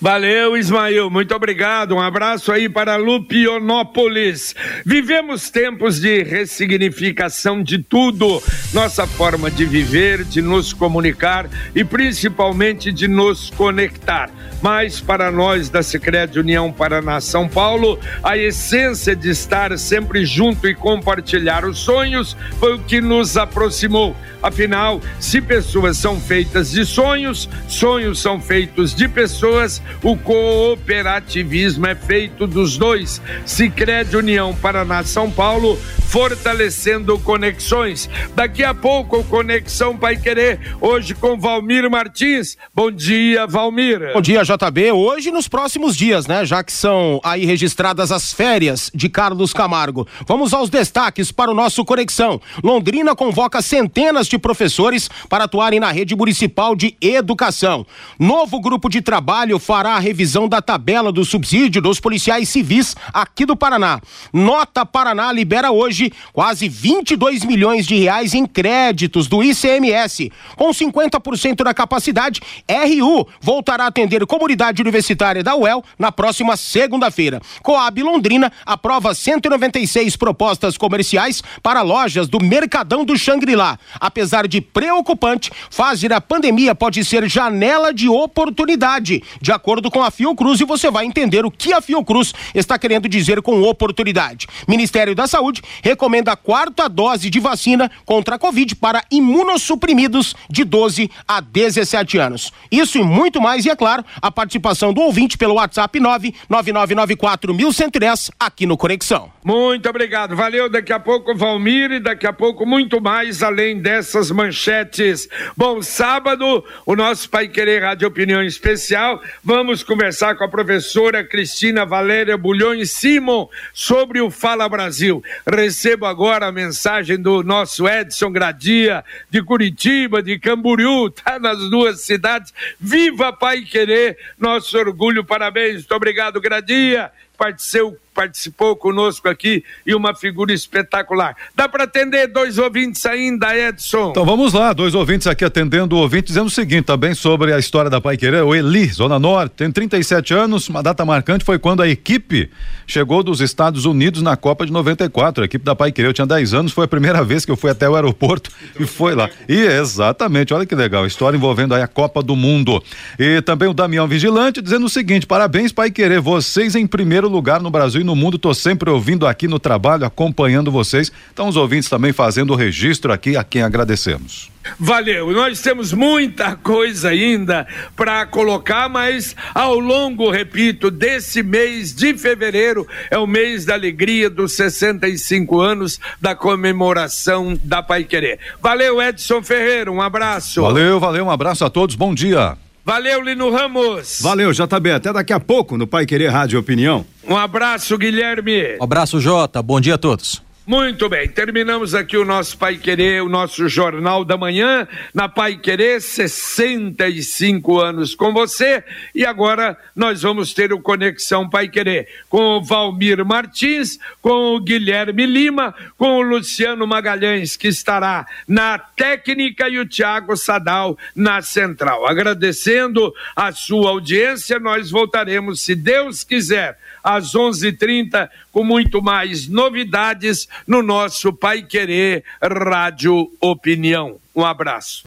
Valeu, 0.00 0.56
Ismael. 0.56 1.10
Muito 1.10 1.34
obrigado. 1.34 1.94
Um 1.94 2.00
abraço 2.00 2.52
aí 2.52 2.68
para 2.68 2.96
Lupionópolis. 2.96 4.54
Vivemos 4.84 5.50
tempos 5.50 6.00
de 6.00 6.22
ressignificação 6.22 7.62
de 7.62 7.78
tudo. 7.78 8.42
Nossa 8.72 9.06
forma 9.06 9.50
de 9.50 9.64
viver, 9.64 10.24
de 10.24 10.40
nos 10.40 10.72
comunicar 10.72 11.48
e 11.74 11.84
principalmente 11.84 12.92
de 12.92 13.08
nos 13.08 13.50
conectar. 13.50 14.30
Mas 14.60 15.00
para 15.00 15.30
nós 15.30 15.68
da 15.68 15.82
Secreta 15.82 16.38
União 16.38 16.72
Paraná 16.72 17.20
São 17.20 17.48
Paulo, 17.48 17.98
a 18.22 18.38
essência 18.38 19.16
de 19.16 19.30
estar 19.30 19.76
sempre 19.76 20.24
junto 20.24 20.68
e 20.68 20.74
compartilhar 20.74 21.64
os 21.64 21.78
sonhos 21.78 22.36
foi 22.60 22.74
o 22.74 22.78
que 22.78 23.00
nos 23.00 23.36
aproximou. 23.36 24.16
Afinal, 24.40 25.00
se 25.18 25.40
pessoas 25.40 25.96
são 25.96 26.20
feitas 26.20 26.70
de 26.70 26.84
sonhos, 26.84 27.48
sonhos 27.68 28.20
são 28.20 28.40
feitos 28.40 28.94
de 28.94 29.08
pessoas, 29.08 29.81
o 30.02 30.16
cooperativismo 30.16 31.86
é 31.86 31.94
feito 31.94 32.46
dos 32.46 32.76
dois. 32.76 33.20
Sicredi 33.44 34.16
União 34.16 34.54
Paraná 34.54 35.02
São 35.04 35.30
Paulo, 35.30 35.78
fortalecendo 36.08 37.18
conexões. 37.20 38.08
Daqui 38.34 38.62
a 38.62 38.74
pouco, 38.74 39.18
o 39.18 39.24
Conexão 39.24 39.96
Pai 39.96 40.16
Querer, 40.16 40.76
hoje 40.80 41.14
com 41.14 41.38
Valmir 41.38 41.90
Martins. 41.90 42.56
Bom 42.74 42.90
dia, 42.90 43.46
Valmir. 43.46 44.12
Bom 44.12 44.20
dia, 44.20 44.42
JB. 44.42 44.92
Hoje 44.92 45.30
nos 45.30 45.48
próximos 45.48 45.96
dias, 45.96 46.26
né? 46.26 46.44
Já 46.44 46.62
que 46.62 46.72
são 46.72 47.20
aí 47.24 47.46
registradas 47.46 48.12
as 48.12 48.32
férias 48.32 48.90
de 48.94 49.08
Carlos 49.08 49.52
Camargo. 49.52 50.06
Vamos 50.26 50.52
aos 50.52 50.68
destaques 50.68 51.32
para 51.32 51.50
o 51.50 51.54
nosso 51.54 51.84
Conexão. 51.84 52.40
Londrina 52.62 53.14
convoca 53.16 53.62
centenas 53.62 54.26
de 54.26 54.38
professores 54.38 55.08
para 55.28 55.44
atuarem 55.44 55.80
na 55.80 55.90
rede 55.90 56.14
municipal 56.14 56.76
de 56.76 56.96
educação. 57.00 57.86
Novo 58.18 58.60
grupo 58.60 58.88
de 58.88 59.00
trabalho 59.00 59.58
fará 59.72 59.94
a 59.94 59.98
revisão 59.98 60.46
da 60.46 60.60
tabela 60.60 61.10
do 61.10 61.24
subsídio 61.24 61.80
dos 61.80 61.98
policiais 61.98 62.46
civis 62.50 62.94
aqui 63.10 63.46
do 63.46 63.56
Paraná. 63.56 64.02
Nota 64.30 64.84
Paraná 64.84 65.32
libera 65.32 65.70
hoje 65.70 66.12
quase 66.30 66.68
22 66.68 67.42
milhões 67.46 67.86
de 67.86 67.94
reais 67.94 68.34
em 68.34 68.44
créditos 68.44 69.26
do 69.26 69.42
ICMS. 69.42 70.30
Com 70.56 70.68
50% 70.72 71.64
da 71.64 71.72
capacidade, 71.72 72.42
RU 72.68 73.26
voltará 73.40 73.84
a 73.84 73.86
atender 73.86 74.26
comunidade 74.26 74.82
universitária 74.82 75.42
da 75.42 75.56
UEL 75.56 75.82
na 75.98 76.12
próxima 76.12 76.54
segunda-feira. 76.54 77.40
Coab 77.62 78.02
Londrina 78.02 78.52
aprova 78.66 79.14
196 79.14 80.16
propostas 80.16 80.76
comerciais 80.76 81.42
para 81.62 81.80
lojas 81.80 82.28
do 82.28 82.44
Mercadão 82.44 83.06
do 83.06 83.16
Xangri-Lá. 83.16 83.78
Apesar 83.98 84.46
de 84.46 84.60
preocupante, 84.60 85.50
fase 85.70 86.08
da 86.08 86.20
pandemia 86.20 86.74
pode 86.74 87.02
ser 87.06 87.26
janela 87.26 87.90
de 87.94 88.06
oportunidade. 88.06 89.22
De 89.40 89.50
acordo 89.52 89.90
com 89.90 90.02
a 90.02 90.10
Fiocruz, 90.10 90.60
e 90.60 90.64
você 90.64 90.90
vai 90.90 91.04
entender 91.04 91.44
o 91.44 91.50
que 91.50 91.72
a 91.72 91.80
Fiocruz 91.80 92.32
está 92.54 92.78
querendo 92.78 93.08
dizer 93.08 93.42
com 93.42 93.62
oportunidade. 93.62 94.46
Ministério 94.66 95.14
da 95.14 95.26
Saúde 95.26 95.62
recomenda 95.82 96.32
a 96.32 96.36
quarta 96.36 96.88
dose 96.88 97.30
de 97.30 97.40
vacina 97.40 97.90
contra 98.04 98.36
a 98.36 98.38
Covid 98.38 98.76
para 98.76 99.02
imunossuprimidos 99.10 100.34
de 100.48 100.64
12 100.64 101.10
a 101.26 101.40
17 101.40 102.18
anos. 102.18 102.52
Isso 102.70 102.98
e 102.98 103.02
muito 103.02 103.40
mais, 103.40 103.64
e 103.64 103.70
é 103.70 103.76
claro, 103.76 104.04
a 104.20 104.30
participação 104.30 104.92
do 104.92 105.00
ouvinte 105.00 105.38
pelo 105.38 105.54
WhatsApp 105.54 105.98
999941110 106.00 108.30
aqui 108.38 108.66
no 108.66 108.76
Conexão. 108.76 109.32
Muito 109.44 109.88
obrigado. 109.88 110.36
Valeu. 110.36 110.68
Daqui 110.68 110.92
a 110.92 111.00
pouco, 111.00 111.34
Valmir, 111.34 111.92
e 111.92 112.00
daqui 112.00 112.26
a 112.26 112.32
pouco 112.32 112.64
muito 112.64 113.00
mais 113.00 113.42
além 113.42 113.80
dessas 113.80 114.30
manchetes. 114.30 115.28
Bom, 115.56 115.82
sábado, 115.82 116.64
o 116.86 116.94
nosso 116.94 117.28
Pai 117.28 117.48
Querer 117.48 117.82
Rádio 117.82 118.06
Opinião 118.06 118.42
Especial, 118.42 119.20
vamos 119.44 119.82
conversar 119.82 120.36
com 120.36 120.44
a 120.44 120.48
professora 120.48 121.24
Cristina 121.24 121.84
Valéria 121.84 122.36
Bulhões 122.36 122.92
Simon 122.92 123.48
sobre 123.72 124.20
o 124.20 124.30
Fala 124.30 124.68
Brasil. 124.68 125.22
Recebo 125.46 126.06
agora 126.06 126.46
a 126.46 126.52
mensagem 126.52 127.18
do 127.20 127.42
nosso 127.42 127.88
Edson 127.88 128.30
Gradia, 128.30 129.04
de 129.28 129.42
Curitiba, 129.42 130.22
de 130.22 130.38
Camboriú, 130.38 131.10
tá 131.10 131.38
nas 131.38 131.58
duas 131.70 132.02
cidades. 132.02 132.52
Viva 132.80 133.32
Pai 133.32 133.62
Querer, 133.62 134.16
nosso 134.38 134.78
orgulho, 134.78 135.24
parabéns. 135.24 135.76
Muito 135.76 135.94
obrigado, 135.94 136.40
Gradia. 136.40 137.10
Participou 137.36 137.98
participou 138.14 138.76
conosco 138.76 139.28
aqui 139.28 139.64
e 139.86 139.94
uma 139.94 140.14
figura 140.14 140.52
espetacular. 140.52 141.36
Dá 141.54 141.68
para 141.68 141.84
atender 141.84 142.28
dois 142.28 142.58
ouvintes 142.58 143.04
ainda, 143.06 143.56
Edson? 143.56 144.10
Então 144.10 144.24
vamos 144.24 144.52
lá, 144.52 144.72
dois 144.72 144.94
ouvintes 144.94 145.26
aqui 145.26 145.44
atendendo 145.44 145.96
o 145.96 145.98
ouvinte 145.98 146.28
dizendo 146.28 146.46
o 146.46 146.50
seguinte 146.50 146.84
também 146.84 147.14
sobre 147.14 147.52
a 147.52 147.58
história 147.58 147.90
da 147.90 148.00
Pai 148.00 148.16
Querer. 148.16 148.42
O 148.42 148.54
Eli, 148.54 148.86
Zona 148.86 149.18
Norte, 149.18 149.52
tem 149.56 149.70
37 149.70 150.34
anos, 150.34 150.68
uma 150.68 150.82
data 150.82 151.04
marcante 151.04 151.44
foi 151.44 151.58
quando 151.58 151.82
a 151.82 151.88
equipe 151.88 152.50
chegou 152.86 153.22
dos 153.22 153.40
Estados 153.40 153.84
Unidos 153.84 154.22
na 154.22 154.36
Copa 154.36 154.66
de 154.66 154.72
94. 154.72 155.42
A 155.42 155.46
equipe 155.46 155.64
da 155.64 155.74
Pai 155.74 155.90
Querer, 155.90 156.08
eu 156.08 156.12
tinha 156.12 156.26
10 156.26 156.54
anos, 156.54 156.72
foi 156.72 156.84
a 156.84 156.88
primeira 156.88 157.22
vez 157.24 157.44
que 157.44 157.50
eu 157.50 157.56
fui 157.56 157.70
até 157.70 157.88
o 157.88 157.94
aeroporto 157.94 158.50
e 158.78 158.86
foi 158.86 159.14
lá. 159.14 159.30
E 159.48 159.58
exatamente, 159.58 160.52
olha 160.52 160.66
que 160.66 160.74
legal, 160.74 161.06
história 161.06 161.36
envolvendo 161.36 161.74
aí 161.74 161.82
a 161.82 161.88
Copa 161.88 162.22
do 162.22 162.36
Mundo. 162.36 162.82
E 163.18 163.40
também 163.42 163.68
o 163.68 163.74
Damião 163.74 164.06
Vigilante 164.06 164.60
dizendo 164.60 164.86
o 164.86 164.90
seguinte: 164.90 165.26
parabéns, 165.26 165.72
Pai 165.72 165.90
Querer, 165.90 166.20
vocês 166.20 166.74
em 166.74 166.86
primeiro 166.86 167.21
lugar 167.28 167.60
no 167.60 167.70
Brasil 167.70 168.00
e 168.00 168.04
no 168.04 168.16
mundo. 168.16 168.38
Tô 168.38 168.52
sempre 168.54 168.90
ouvindo 168.90 169.26
aqui 169.26 169.48
no 169.48 169.58
trabalho, 169.58 170.04
acompanhando 170.04 170.70
vocês. 170.70 171.12
Então, 171.32 171.48
os 171.48 171.56
ouvintes 171.56 171.88
também 171.88 172.12
fazendo 172.12 172.52
o 172.52 172.56
registro 172.56 173.12
aqui, 173.12 173.36
a 173.36 173.44
quem 173.44 173.62
agradecemos. 173.62 174.50
Valeu, 174.78 175.32
nós 175.32 175.60
temos 175.60 175.92
muita 175.92 176.54
coisa 176.54 177.08
ainda 177.08 177.66
para 177.96 178.24
colocar, 178.26 178.88
mas 178.88 179.34
ao 179.54 179.78
longo, 179.78 180.30
repito, 180.30 180.90
desse 180.90 181.42
mês 181.42 181.92
de 181.92 182.16
fevereiro, 182.16 182.86
é 183.10 183.18
o 183.18 183.26
mês 183.26 183.64
da 183.64 183.74
alegria 183.74 184.30
dos 184.30 184.52
65 184.52 185.60
anos 185.60 185.98
da 186.20 186.34
comemoração 186.34 187.58
da 187.64 187.82
Pai 187.82 188.04
Querer. 188.04 188.38
Valeu, 188.60 189.02
Edson 189.02 189.42
Ferreira, 189.42 189.90
um 189.90 190.00
abraço. 190.00 190.62
Valeu, 190.62 191.00
valeu, 191.00 191.24
um 191.24 191.30
abraço 191.30 191.64
a 191.64 191.70
todos, 191.70 191.96
bom 191.96 192.14
dia. 192.14 192.56
Valeu, 192.84 193.22
Lino 193.22 193.50
Ramos. 193.50 194.18
Valeu, 194.20 194.52
JB. 194.52 194.92
Até 194.92 195.12
daqui 195.12 195.32
a 195.32 195.38
pouco 195.38 195.76
no 195.76 195.86
Pai 195.86 196.04
Querer 196.04 196.28
Rádio 196.28 196.58
Opinião. 196.58 197.06
Um 197.24 197.36
abraço, 197.36 197.96
Guilherme. 197.96 198.76
Um 198.80 198.84
abraço, 198.84 199.20
Jota. 199.20 199.62
Bom 199.62 199.80
dia 199.80 199.94
a 199.94 199.98
todos. 199.98 200.42
Muito 200.64 201.08
bem, 201.08 201.28
terminamos 201.28 201.92
aqui 201.92 202.16
o 202.16 202.24
nosso 202.24 202.56
Pai 202.56 202.76
Querer, 202.76 203.20
o 203.20 203.28
nosso 203.28 203.68
Jornal 203.68 204.24
da 204.24 204.36
Manhã, 204.36 204.86
na 205.12 205.28
Pai 205.28 205.56
Querer, 205.56 206.00
65 206.00 207.80
anos 207.80 208.14
com 208.14 208.32
você. 208.32 208.84
E 209.12 209.26
agora 209.26 209.76
nós 209.94 210.22
vamos 210.22 210.54
ter 210.54 210.72
o 210.72 210.80
Conexão 210.80 211.50
Pai 211.50 211.68
Querer 211.68 212.06
com 212.28 212.58
o 212.58 212.62
Valmir 212.62 213.24
Martins, 213.24 213.98
com 214.20 214.54
o 214.54 214.60
Guilherme 214.60 215.26
Lima, 215.26 215.74
com 215.98 216.18
o 216.18 216.22
Luciano 216.22 216.86
Magalhães, 216.86 217.56
que 217.56 217.66
estará 217.66 218.24
na 218.46 218.78
técnica, 218.78 219.68
e 219.68 219.80
o 219.80 219.88
Tiago 219.88 220.36
Sadal 220.36 220.96
na 221.14 221.42
central. 221.42 222.06
Agradecendo 222.06 223.12
a 223.34 223.50
sua 223.50 223.90
audiência, 223.90 224.60
nós 224.60 224.92
voltaremos, 224.92 225.60
se 225.60 225.74
Deus 225.74 226.22
quiser 226.22 226.78
às 227.02 227.34
11:30 227.34 228.28
com 228.50 228.64
muito 228.64 229.02
mais 229.02 229.48
novidades 229.48 230.48
no 230.66 230.82
nosso 230.82 231.32
Pai 231.32 231.62
Querer 231.62 232.24
Rádio 232.42 233.30
Opinião. 233.40 234.16
Um 234.34 234.44
abraço. 234.44 235.04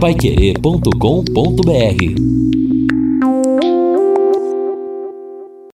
Paiquerê.com.br 0.00 2.63